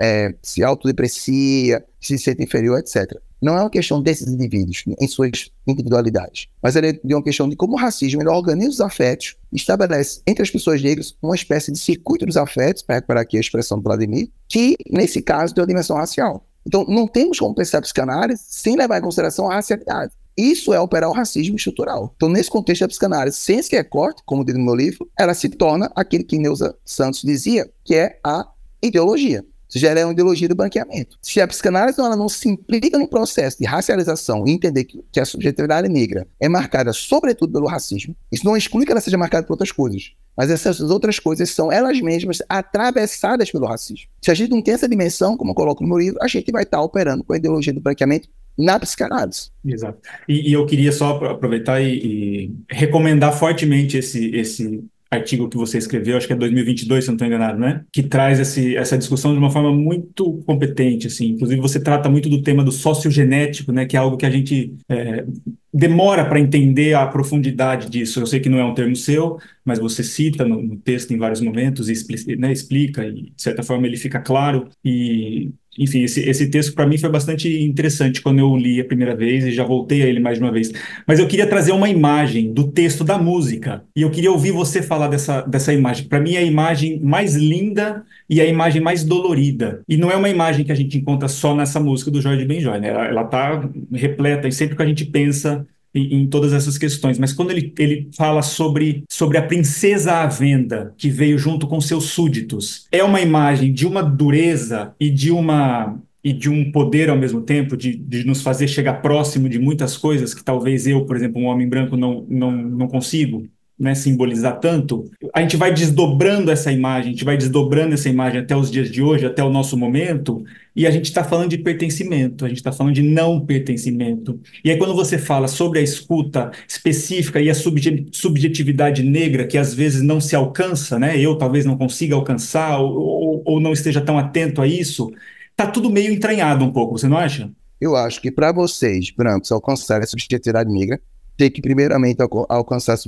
[0.00, 3.20] é, se autodeprecia, se sente inferior, etc.
[3.42, 7.56] Não é uma questão desses indivíduos em suas individualidades, mas é de uma questão de
[7.56, 11.78] como o racismo ele organiza os afetos, estabelece entre as pessoas negras uma espécie de
[11.78, 15.68] circuito dos afetos, para recuperar aqui a expressão do Vladimir, que, nesse caso, tem uma
[15.68, 16.46] dimensão racial.
[16.66, 20.14] Então, não temos como pensar psicanálise sem levar em consideração a racialidade.
[20.36, 22.12] Isso é operar o racismo estrutural.
[22.16, 25.48] Então, nesse contexto da psicanálise, sem esse recorte, como diz no meu livro, ela se
[25.48, 28.46] torna aquilo que Neuza Santos dizia, que é a
[28.82, 29.40] ideologia.
[29.40, 31.18] Ou seja, ela é uma ideologia do branqueamento.
[31.22, 35.18] Se a psicanálise ela não se implica no processo de racialização e entender que, que
[35.18, 39.46] a subjetividade negra é marcada sobretudo pelo racismo, isso não exclui que ela seja marcada
[39.46, 40.12] por outras coisas.
[40.36, 44.08] Mas essas outras coisas são elas mesmas atravessadas pelo racismo.
[44.20, 46.50] Se a gente não tem essa dimensão, como eu coloco no meu livro, a gente
[46.50, 49.50] vai estar operando com a ideologia do branqueamento na psicanálise.
[49.64, 49.98] Exato.
[50.28, 55.78] E, e eu queria só aproveitar e, e, recomendar fortemente esse, esse artigo que você
[55.78, 57.84] escreveu, acho que é 2022, se não estou enganado, né?
[57.92, 61.28] Que traz esse, essa discussão de uma forma muito competente, assim.
[61.28, 63.86] Inclusive, você trata muito do tema do sociogenético, né?
[63.86, 65.24] Que é algo que a gente é,
[65.72, 68.20] demora para entender a profundidade disso.
[68.20, 71.18] Eu sei que não é um termo seu, mas você cita no, no texto em
[71.18, 74.68] vários momentos e né, explica, e de certa forma ele fica claro.
[74.84, 79.14] E, enfim, esse, esse texto para mim foi bastante interessante quando eu li a primeira
[79.14, 80.72] vez e já voltei a ele mais de uma vez.
[81.06, 84.82] Mas eu queria trazer uma imagem do texto da música e eu queria ouvir você
[84.82, 86.06] falar dessa, dessa imagem.
[86.06, 89.82] Para mim é a imagem mais linda e a imagem mais dolorida.
[89.88, 92.78] E não é uma imagem que a gente encontra só nessa música do Jorge Benjor,
[92.78, 92.88] né?
[92.88, 97.18] Ela, ela tá repleta e sempre que a gente pensa em, em todas essas questões.
[97.18, 101.80] Mas quando ele, ele fala sobre, sobre a princesa à venda que veio junto com
[101.80, 107.10] seus súditos, é uma imagem de uma dureza e de uma e de um poder
[107.10, 111.04] ao mesmo tempo, de, de nos fazer chegar próximo de muitas coisas que talvez eu,
[111.04, 113.46] por exemplo, um homem branco, não, não, não consigo
[113.78, 118.40] né, simbolizar tanto, a gente vai desdobrando essa imagem, a gente vai desdobrando essa imagem
[118.40, 121.58] até os dias de hoje, até o nosso momento, e a gente está falando de
[121.58, 124.40] pertencimento, a gente está falando de não pertencimento.
[124.64, 129.56] E aí, quando você fala sobre a escuta específica e a subje- subjetividade negra, que
[129.56, 131.18] às vezes não se alcança, né?
[131.18, 135.12] Eu talvez não consiga alcançar, ou, ou, ou não esteja tão atento a isso,
[135.56, 137.50] tá tudo meio entranhado um pouco, você não acha?
[137.80, 141.00] Eu acho que para vocês, brancos, alcançarem a subjetividade negra,
[141.36, 142.98] tem que primeiramente alcançar a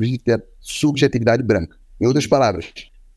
[0.60, 1.76] subjetividade, branca.
[2.00, 2.66] Em outras palavras,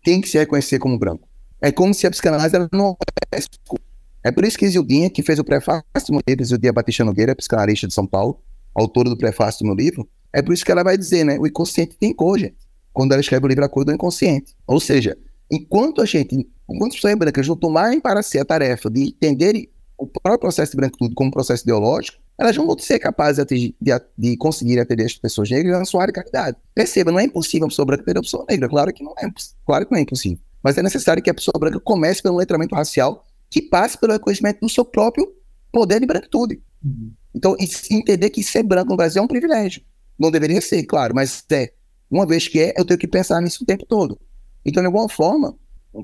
[0.04, 1.28] tem que se reconhecer como branco.
[1.62, 2.96] É como se a psicanálise não
[3.32, 3.89] é escura.
[4.24, 7.36] É por isso que Isildinha, que fez o prefácio do meu livro, Isildinha Batista Nogueira,
[7.36, 8.42] psicanalista de São Paulo,
[8.76, 11.38] autora do prefácio do meu livro, é por isso que ela vai dizer, né?
[11.40, 12.56] O inconsciente tem cor, gente.
[12.94, 14.56] Quando ela escreve o livro A Cor do Inconsciente.
[14.68, 15.18] Ou seja,
[15.50, 16.36] enquanto a gente,
[16.70, 20.72] enquanto as pessoas brancas não tomarem para si a tarefa de entenderem o próprio processo
[20.72, 24.38] de branquitude como processo ideológico, elas não vão ser capazes de, atingir- de, a- de
[24.38, 26.58] conseguir atender as pessoas negras na sua radicalidade.
[26.74, 28.70] Perceba, não é impossível uma pessoa branca ter uma pessoa negra.
[28.70, 29.30] Claro que não é,
[29.66, 30.40] claro que não é impossível.
[30.64, 34.60] Mas é necessário que a pessoa branca comece pelo letramento racial que passe pelo reconhecimento
[34.62, 35.32] do seu próprio
[35.72, 36.62] poder de branquitude.
[37.34, 39.82] Então, e se entender que ser branco no Brasil é um privilégio.
[40.18, 41.72] Não deveria ser, claro, mas é.
[42.10, 44.20] Uma vez que é, eu tenho que pensar nisso o tempo todo.
[44.66, 45.56] Então, de alguma forma,
[45.94, 46.04] o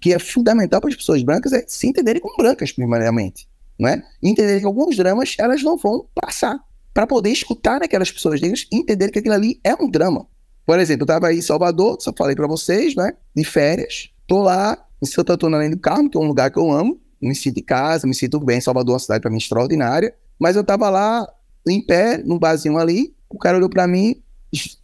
[0.00, 3.48] que- é fundamental para as pessoas brancas é se entenderem como brancas, primeiramente.
[3.78, 4.02] Não é?
[4.22, 6.58] E entender que alguns dramas elas não vão passar.
[6.92, 10.26] Para poder escutar aquelas pessoas negras e entender que aquilo ali é um drama.
[10.66, 13.12] Por exemplo, eu estava aí em Salvador, só falei para vocês, né?
[13.34, 14.10] De férias.
[14.26, 17.00] Tô lá em Santa Antônio Além do Carmo, que é um lugar que eu amo.
[17.20, 18.60] Me sinto em casa, me sinto bem.
[18.60, 20.14] Salvador é uma cidade para mim extraordinária.
[20.38, 21.26] Mas eu tava lá,
[21.66, 23.14] em pé, num barzinho ali.
[23.30, 24.16] O cara olhou para mim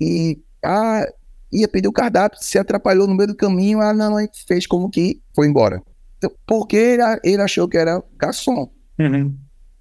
[0.00, 1.04] e, ah,
[1.52, 3.80] ia pedir o cardápio, se atrapalhou no meio do caminho.
[3.80, 5.82] Ah, não, fez como que foi embora.
[6.18, 8.70] Então, porque ele, ele achou que era garçom.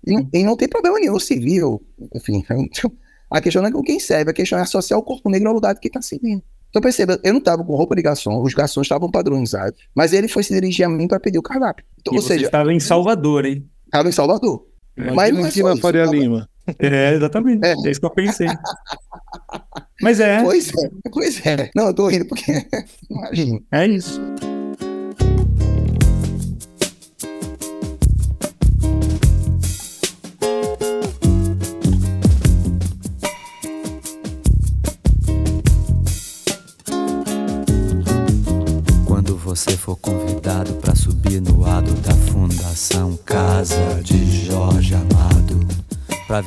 [0.05, 1.81] E, não- e não tem problema nenhum, civil,
[2.15, 2.43] enfim.
[3.31, 5.53] A questão não é com quem serve, a questão é associar o corpo negro ao
[5.53, 6.41] lugar de quem está servindo.
[6.69, 10.27] Então perceba, eu não estava com roupa de garçom, os garçons estavam padronizados, mas ele
[10.27, 11.83] foi se dirigir a mim para pedir o cardápio.
[11.99, 13.67] Então, E ou você seja, estava em Salvador, hein?
[13.85, 14.65] estava em Salvador.
[14.95, 16.49] Mas não Imagina é aqui só na isso, Faria tava- Lima.
[16.77, 17.65] É, exatamente.
[17.65, 17.71] É.
[17.73, 18.47] É, isso que eu pensei.
[20.01, 21.71] Mas é, Pois é, pois é.
[21.75, 22.45] Não, eu tô rindo porque.
[23.09, 23.59] Imagina.
[23.71, 24.21] é isso.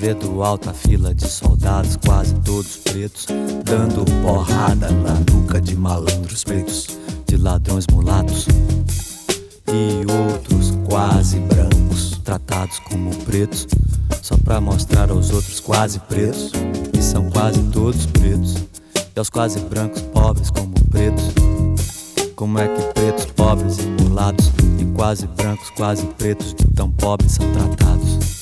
[0.03, 3.25] Ver do alto a fila de soldados, quase todos pretos,
[3.65, 8.49] dando porrada na nuca de malandros pretos, de ladrões mulatos
[9.69, 13.69] e outros quase brancos, tratados como pretos,
[14.21, 16.51] só pra mostrar aos outros quase pretos,
[16.93, 18.57] que são quase todos pretos,
[18.97, 21.27] e aos quase brancos pobres como pretos.
[22.35, 27.31] Como é que pretos, pobres e mulatos e quase brancos, quase pretos de tão pobres
[27.31, 28.42] são tratados?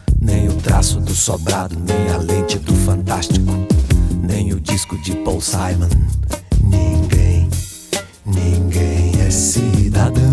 [0.21, 3.51] nem o traço do sobrado, nem a lente do fantástico,
[4.21, 5.89] nem o disco de Paul Simon.
[6.63, 7.49] Ninguém,
[8.25, 10.31] ninguém é cidadão.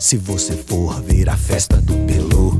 [0.00, 2.54] Se você for ver a festa do Pelô,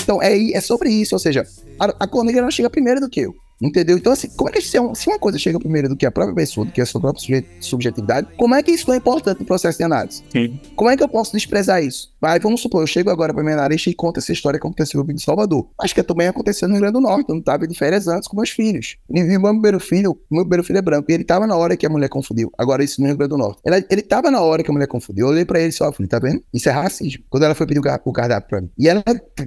[0.00, 1.44] Então é, é sobre isso, ou seja,
[1.80, 3.41] a, a ela chega primeiro do que eu.
[3.62, 3.96] Entendeu?
[3.96, 6.10] Então, assim, como é que se, é se uma coisa chega primeiro do que a
[6.10, 9.46] própria pessoa, do que a sua própria subjetividade, como é que isso é importante no
[9.46, 10.22] processo de análise?
[10.30, 10.58] Sim.
[10.76, 12.12] Como é que eu posso desprezar isso?
[12.20, 15.00] Vai, vamos supor, eu chego agora pra minha analista e conto essa história que aconteceu
[15.00, 15.68] comigo em Salvador.
[15.80, 18.28] Acho que também aconteceu no Rio Grande do Norte, eu não tava de férias antes
[18.28, 18.96] com meus filhos.
[19.10, 21.84] E meu primeiro filho, meu primeiro filho é branco, e ele tava na hora que
[21.86, 22.50] a mulher confundiu.
[22.56, 23.60] Agora, isso no Rio Grande do Norte.
[23.64, 25.26] Ele, ele tava na hora que a mulher confundiu.
[25.26, 26.42] Eu olhei pra ele e só falei, tá vendo?
[26.54, 27.24] Isso é racismo.
[27.28, 28.70] Quando ela foi pedir o cardápio pra mim.
[28.78, 29.02] E ela,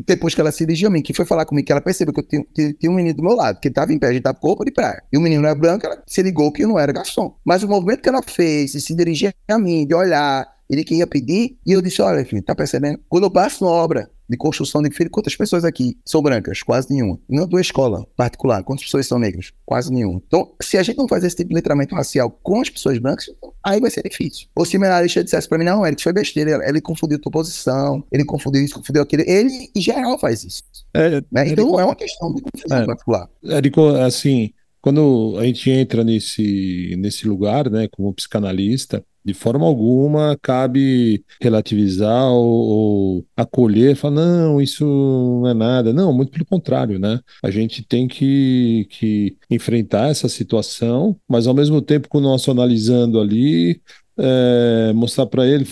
[0.06, 2.20] depois que ela se dirigiu a mim, que foi falar comigo, que ela percebeu que
[2.20, 4.24] eu tinha, tinha- tinha um menino do meu lado, que tava em pé, a gente
[4.24, 5.02] tava com roupa de praia.
[5.12, 7.36] E o menino era branco, ela se ligou que eu não era garçom.
[7.44, 10.96] Mas o movimento que ela fez, de se dirigir a mim, de olhar, ele que
[10.96, 13.00] ia pedir, e eu disse, olha, filho, tá percebendo?
[13.10, 16.64] Quando eu passo numa obra de construção de filho, quantas pessoas aqui são brancas?
[16.64, 17.20] Quase nenhuma.
[17.30, 19.52] Uma tua escola particular, quantas pessoas são negras?
[19.66, 20.22] Quase nenhuma.
[20.28, 23.28] Então, se a gente não faz esse tipo de letramento racial com as pessoas brancas,
[23.30, 24.48] então, aí vai ser difícil.
[24.56, 28.04] Ou se o menarista dissesse pra mim, não, Eric, foi besteira, ele, confundiu tua posição,
[28.12, 30.64] ele confundiu isso, confundiu aquilo, ele, em geral, faz isso.
[30.94, 31.48] É, né?
[31.50, 32.86] Então, não é uma questão de confusão É.
[32.86, 33.30] particular.
[33.44, 34.52] Érico, assim,
[34.82, 42.32] quando a gente entra nesse, nesse lugar, né, como psicanalista, de forma alguma cabe relativizar
[42.32, 45.92] ou, ou acolher, falar, não, isso não é nada.
[45.92, 47.20] Não, muito pelo contrário, né?
[47.44, 52.52] A gente tem que, que enfrentar essa situação, mas ao mesmo tempo com o nosso
[52.52, 53.82] analisando ali,
[54.18, 55.66] é, mostrar para ele,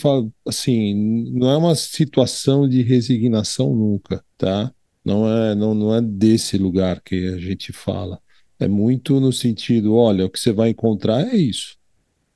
[0.48, 4.74] assim, não é uma situação de resignação nunca, tá?
[5.06, 8.20] Não é, não, não é desse lugar que a gente fala.
[8.60, 11.76] É muito no sentido, olha, o que você vai encontrar é isso,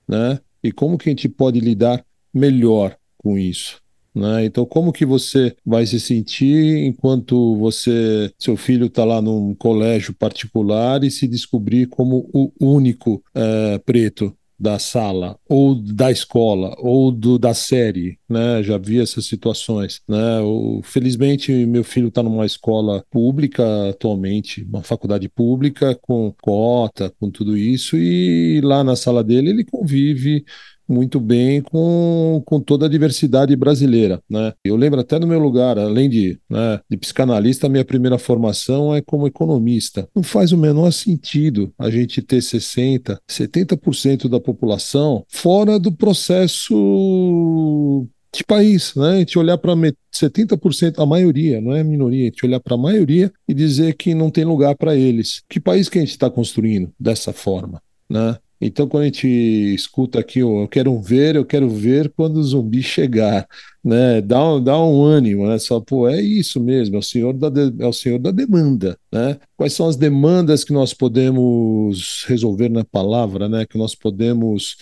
[0.08, 0.40] né?
[0.68, 2.04] E como que a gente pode lidar
[2.34, 3.82] melhor com isso,
[4.14, 4.46] né?
[4.46, 10.14] Então, como que você vai se sentir enquanto você, seu filho está lá num colégio
[10.14, 17.12] particular e se descobrir como o único eh, preto da sala ou da escola ou
[17.12, 18.64] do, da série, né?
[18.64, 20.40] Já vi essas situações, né?
[20.42, 27.30] O, felizmente meu filho está numa escola pública atualmente, uma faculdade pública com cota, com
[27.30, 30.44] tudo isso e lá na sala dele ele convive
[30.88, 34.54] muito bem com, com toda a diversidade brasileira, né?
[34.64, 39.02] Eu lembro até no meu lugar, além de, né, de psicanalista, minha primeira formação é
[39.02, 40.08] como economista.
[40.16, 48.08] Não faz o menor sentido a gente ter 60, 70% da população fora do processo
[48.34, 49.10] de país, né?
[49.10, 49.74] A gente olhar para
[50.14, 53.96] 70%, a maioria, não é a minoria, a gente olhar para a maioria e dizer
[53.96, 55.42] que não tem lugar para eles.
[55.50, 58.38] Que país que a gente está construindo dessa forma, né?
[58.60, 62.44] Então, quando a gente escuta aqui, ó, eu quero ver, eu quero ver quando o
[62.44, 63.48] zumbi chegar,
[63.84, 64.20] né?
[64.22, 65.60] Dá um, dá um ânimo, né?
[65.60, 68.98] Só, pô, é isso mesmo, é o senhor da, de- é o senhor da demanda,
[69.12, 69.38] né?
[69.56, 73.66] Quais são as demandas que nós podemos resolver na palavra, né?
[73.66, 74.76] Que nós podemos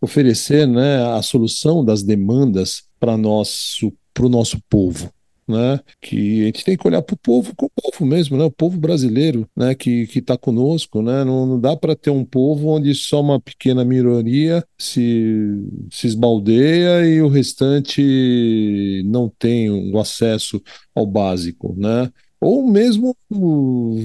[0.00, 1.04] oferecer, né?
[1.14, 5.12] A solução das demandas para nosso, para o nosso povo.
[5.48, 5.80] Né?
[6.00, 8.44] Que a gente tem que olhar para o povo, com o povo mesmo, né?
[8.44, 9.74] O povo brasileiro, né?
[9.74, 11.24] Que que está conosco, né?
[11.24, 15.56] Não, não dá para ter um povo onde só uma pequena minoria se
[15.90, 20.62] se esbaldeia e o restante não tem o acesso
[20.94, 22.10] ao básico, né?
[22.40, 23.14] Ou mesmo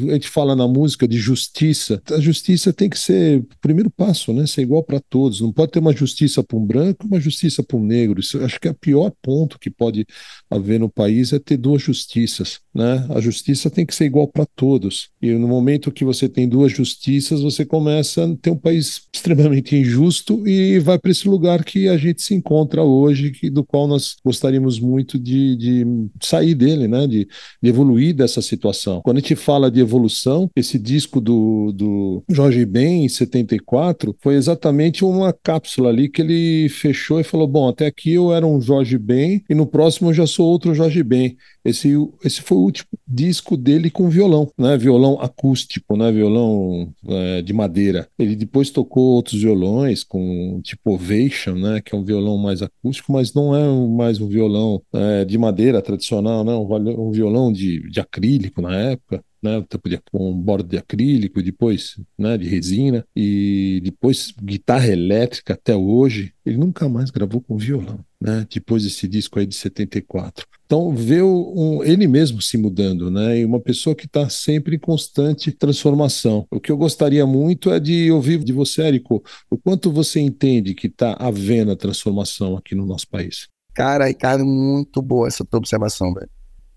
[0.10, 2.02] a gente fala na música de justiça.
[2.12, 4.46] A justiça tem que ser o primeiro passo, né?
[4.46, 5.42] Ser igual para todos.
[5.42, 8.20] Não pode ter uma justiça para um branco uma justiça para um negro.
[8.20, 10.06] Isso acho que é o pior ponto que pode
[10.50, 13.06] haver no país é ter duas justiças, né?
[13.10, 15.10] A justiça tem que ser igual para todos.
[15.22, 19.76] E no momento que você tem duas justiças, você começa a ter um país extremamente
[19.76, 23.88] injusto e vai para esse lugar que a gente se encontra hoje, que, do qual
[23.88, 25.86] nós gostaríamos muito de, de
[26.22, 27.08] sair dele, né?
[27.08, 27.28] De,
[27.62, 29.02] de evoluir dessa situação.
[29.04, 34.36] Quando a gente fala de evolução, esse disco do, do Jorge Ben, em 74, foi
[34.36, 38.60] exatamente uma cápsula ali que ele fechou e falou: Bom, até aqui eu era um
[38.60, 41.38] Jorge Ben e no próximo eu já sou outro Jorge Ben.
[41.64, 44.78] Esse, esse foi o último disco dele com violão, né?
[44.78, 46.12] Violão acústico, né?
[46.12, 48.08] Violão é, de madeira.
[48.20, 51.82] Ele depois tocou outros violões com tipo Ovation, né?
[51.82, 55.82] Que é um violão mais acústico, mas não é mais um violão é, de madeira
[55.82, 56.54] tradicional, né?
[56.54, 59.24] Um, um violão de, de acrílico na época.
[59.44, 65.54] Né, tipo de, com borda de acrílico, depois né, de resina, e depois guitarra elétrica
[65.54, 66.34] até hoje.
[66.44, 70.48] Ele nunca mais gravou com violão, né, depois desse disco aí de 74.
[70.66, 73.38] Então, o- um- ele mesmo se mudando, né?
[73.38, 76.48] E uma pessoa que está sempre em constante transformação.
[76.50, 80.74] O que eu gostaria muito é de ouvir de você, Érico, o quanto você entende
[80.74, 83.48] que está havendo a transformação aqui no nosso país.
[83.76, 86.30] Cara, cara, muito boa essa tua observação, velho.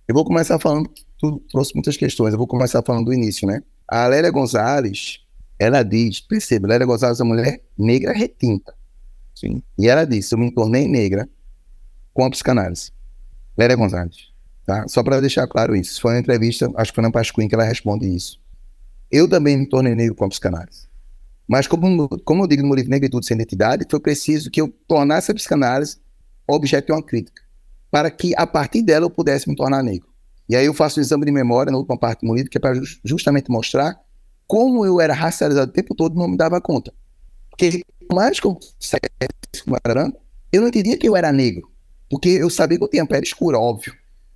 [0.06, 3.62] Eu vou começar falando, tu trouxe muitas questões, eu vou começar falando do início, né?
[3.86, 5.20] A Lélia Gonzalez,
[5.58, 8.74] ela diz, perceba, Lélia Gonzalez é uma mulher negra retinta.
[9.34, 9.62] Sim.
[9.78, 11.28] E ela disse, eu me tornei negra
[12.14, 12.92] com a psicanálise.
[13.56, 14.32] Lélia Gonzalez,
[14.64, 14.86] tá?
[14.88, 16.00] Só para deixar claro isso.
[16.00, 18.40] Foi uma entrevista, acho que foi na Pasquim que ela responde isso.
[19.10, 20.86] eu também me tornei negro com a psicanálise.
[21.46, 25.30] Mas como, como eu digo no livro Negritude Sem Identidade, foi preciso que eu tornasse
[25.30, 25.96] a psicanálise
[26.46, 27.42] objeto de uma crítica,
[27.90, 30.07] para que a partir dela eu pudesse me tornar negro.
[30.48, 32.58] E aí eu faço um exame de memória na última parte do meu livro, que
[32.58, 33.98] é para justamente mostrar
[34.46, 36.92] como eu era racializado o tempo todo e não me dava conta.
[37.50, 38.58] Porque por mais eu
[39.64, 40.20] como era branco,
[40.50, 41.68] eu não entendia que eu era negro.
[42.10, 43.92] Porque eu sabia que eu tinha pele escura, óbvio.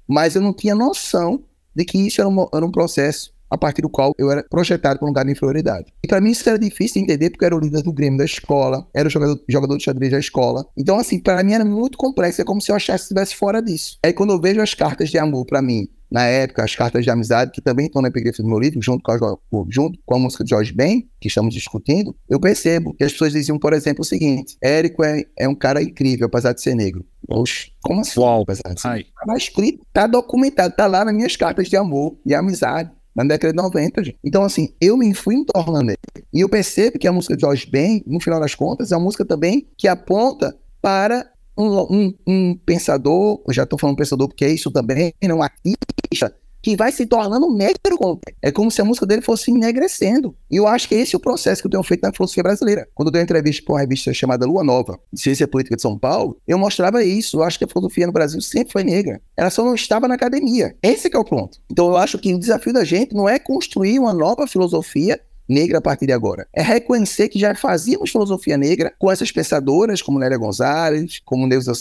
[0.06, 1.42] Mas eu não tinha noção
[1.74, 4.98] de que isso era um, era um processo a partir do qual eu era projetado
[4.98, 5.92] para um lugar de inferioridade.
[6.02, 8.18] E para mim isso era difícil de entender porque eu era o líder do Grêmio
[8.18, 10.66] da escola, era o jogador, jogador de xadrez da escola.
[10.74, 13.60] Então, assim, para mim era muito complexo, é como se eu achasse que estivesse fora
[13.60, 13.98] disso.
[14.02, 17.10] Aí quando eu vejo as cartas de amor para mim, na época, as cartas de
[17.10, 19.36] amizade, que também estão na epigrafa do meu livro, junto com, a,
[19.70, 23.32] junto com a música de Jorge Ben, que estamos discutindo, eu percebo que as pessoas
[23.32, 27.02] diziam, por exemplo, o seguinte: Érico é, é um cara incrível, apesar de ser negro.
[27.26, 28.20] Oxe, como assim?
[28.20, 28.42] Uau.
[28.42, 29.10] Apesar de ser negro?
[29.26, 33.52] Tá escrito, tá documentado, tá lá nas minhas cartas de amor e amizade na década
[33.52, 34.18] de 90, gente.
[34.22, 35.92] Então, assim, eu me fui me tornando.
[36.32, 39.04] E eu percebo que a música de Jorge Ben, no final das contas, é uma
[39.04, 44.50] música também que aponta para um, um, um pensador, já estou falando pensador porque é
[44.50, 48.20] isso também, né, um artista, que vai se tornando negro.
[48.40, 50.34] É como se a música dele fosse enegrecendo.
[50.48, 52.88] E eu acho que esse é o processo que eu tenho feito na filosofia brasileira.
[52.94, 55.82] Quando eu dei uma entrevista para uma revista chamada Lua Nova, de Ciência Política de
[55.82, 57.38] São Paulo, eu mostrava isso.
[57.38, 59.20] Eu acho que a filosofia no Brasil sempre foi negra.
[59.36, 60.76] Ela só não estava na academia.
[60.82, 61.58] Esse é o ponto.
[61.70, 65.20] Então eu acho que o desafio da gente não é construir uma nova filosofia
[65.52, 66.48] negra a partir de agora.
[66.52, 71.72] É reconhecer que já fazíamos filosofia negra com essas pensadoras como Nélia Gonzalez, como Neuza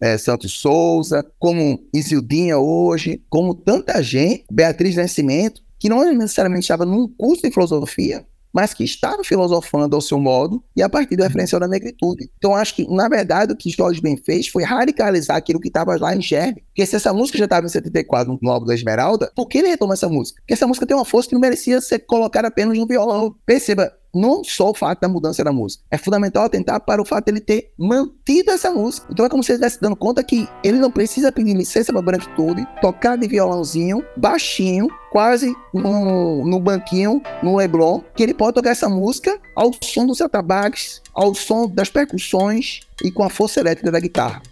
[0.00, 6.84] eh, Santos Souza, como Isildinha hoje, como tanta gente, Beatriz Nascimento, que não necessariamente estava
[6.84, 11.22] num curso de filosofia, mas que estava filosofando ao seu modo e a partir do
[11.22, 12.30] referencial da negritude.
[12.36, 15.96] Então, acho que, na verdade, o que Jorge Ben fez foi radicalizar aquilo que estava
[15.96, 16.62] lá em germe.
[16.68, 19.68] Porque se essa música já estava em 74 no álbum da Esmeralda, por que ele
[19.68, 20.40] retomou essa música?
[20.42, 23.34] Porque essa música tem uma força que não merecia ser colocada apenas no violão.
[23.46, 25.82] Perceba, não só o fato da mudança da música.
[25.90, 29.06] É fundamental atentar para o fato dele ter mantido essa música.
[29.10, 32.02] Então é como se ele estivesse dando conta que ele não precisa pedir licença para
[32.02, 38.70] branquitude, tocar de violãozinho, baixinho, quase no, no banquinho, no Leblon, que ele pode tocar
[38.70, 43.90] essa música ao som dos atabaques, ao som das percussões e com a força elétrica
[43.90, 44.42] da guitarra.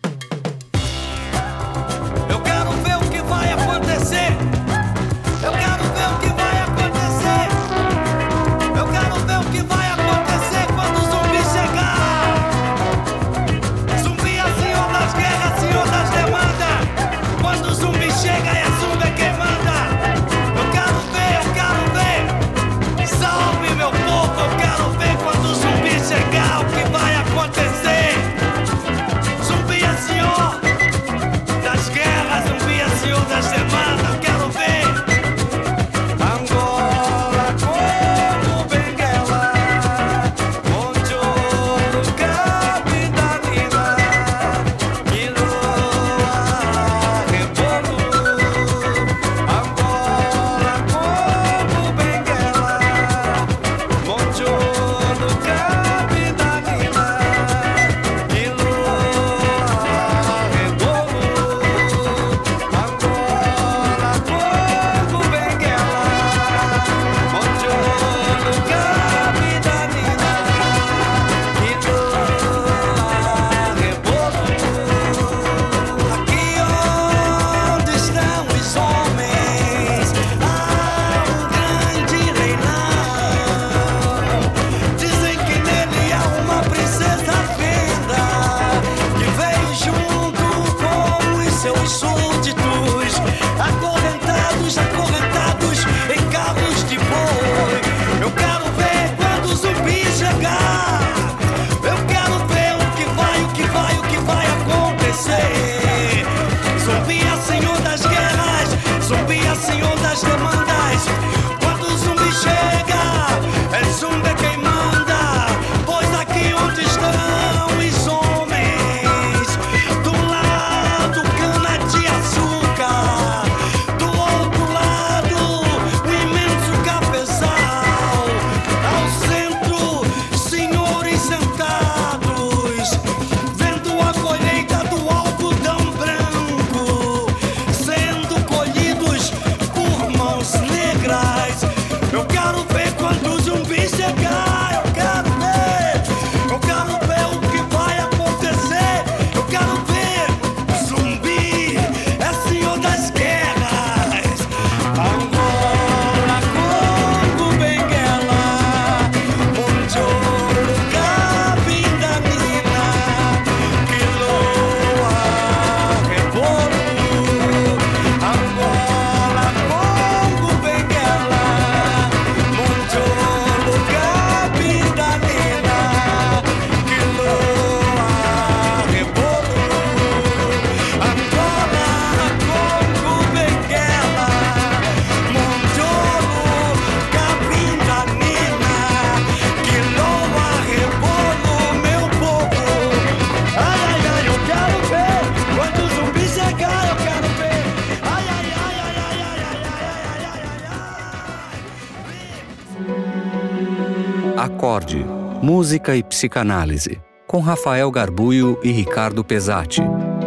[205.68, 209.82] Música e Psicanálise, com Rafael Garbuio e Ricardo Pesati.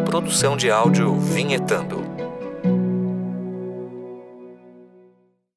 [0.06, 2.11] Produção de áudio Vinhetando.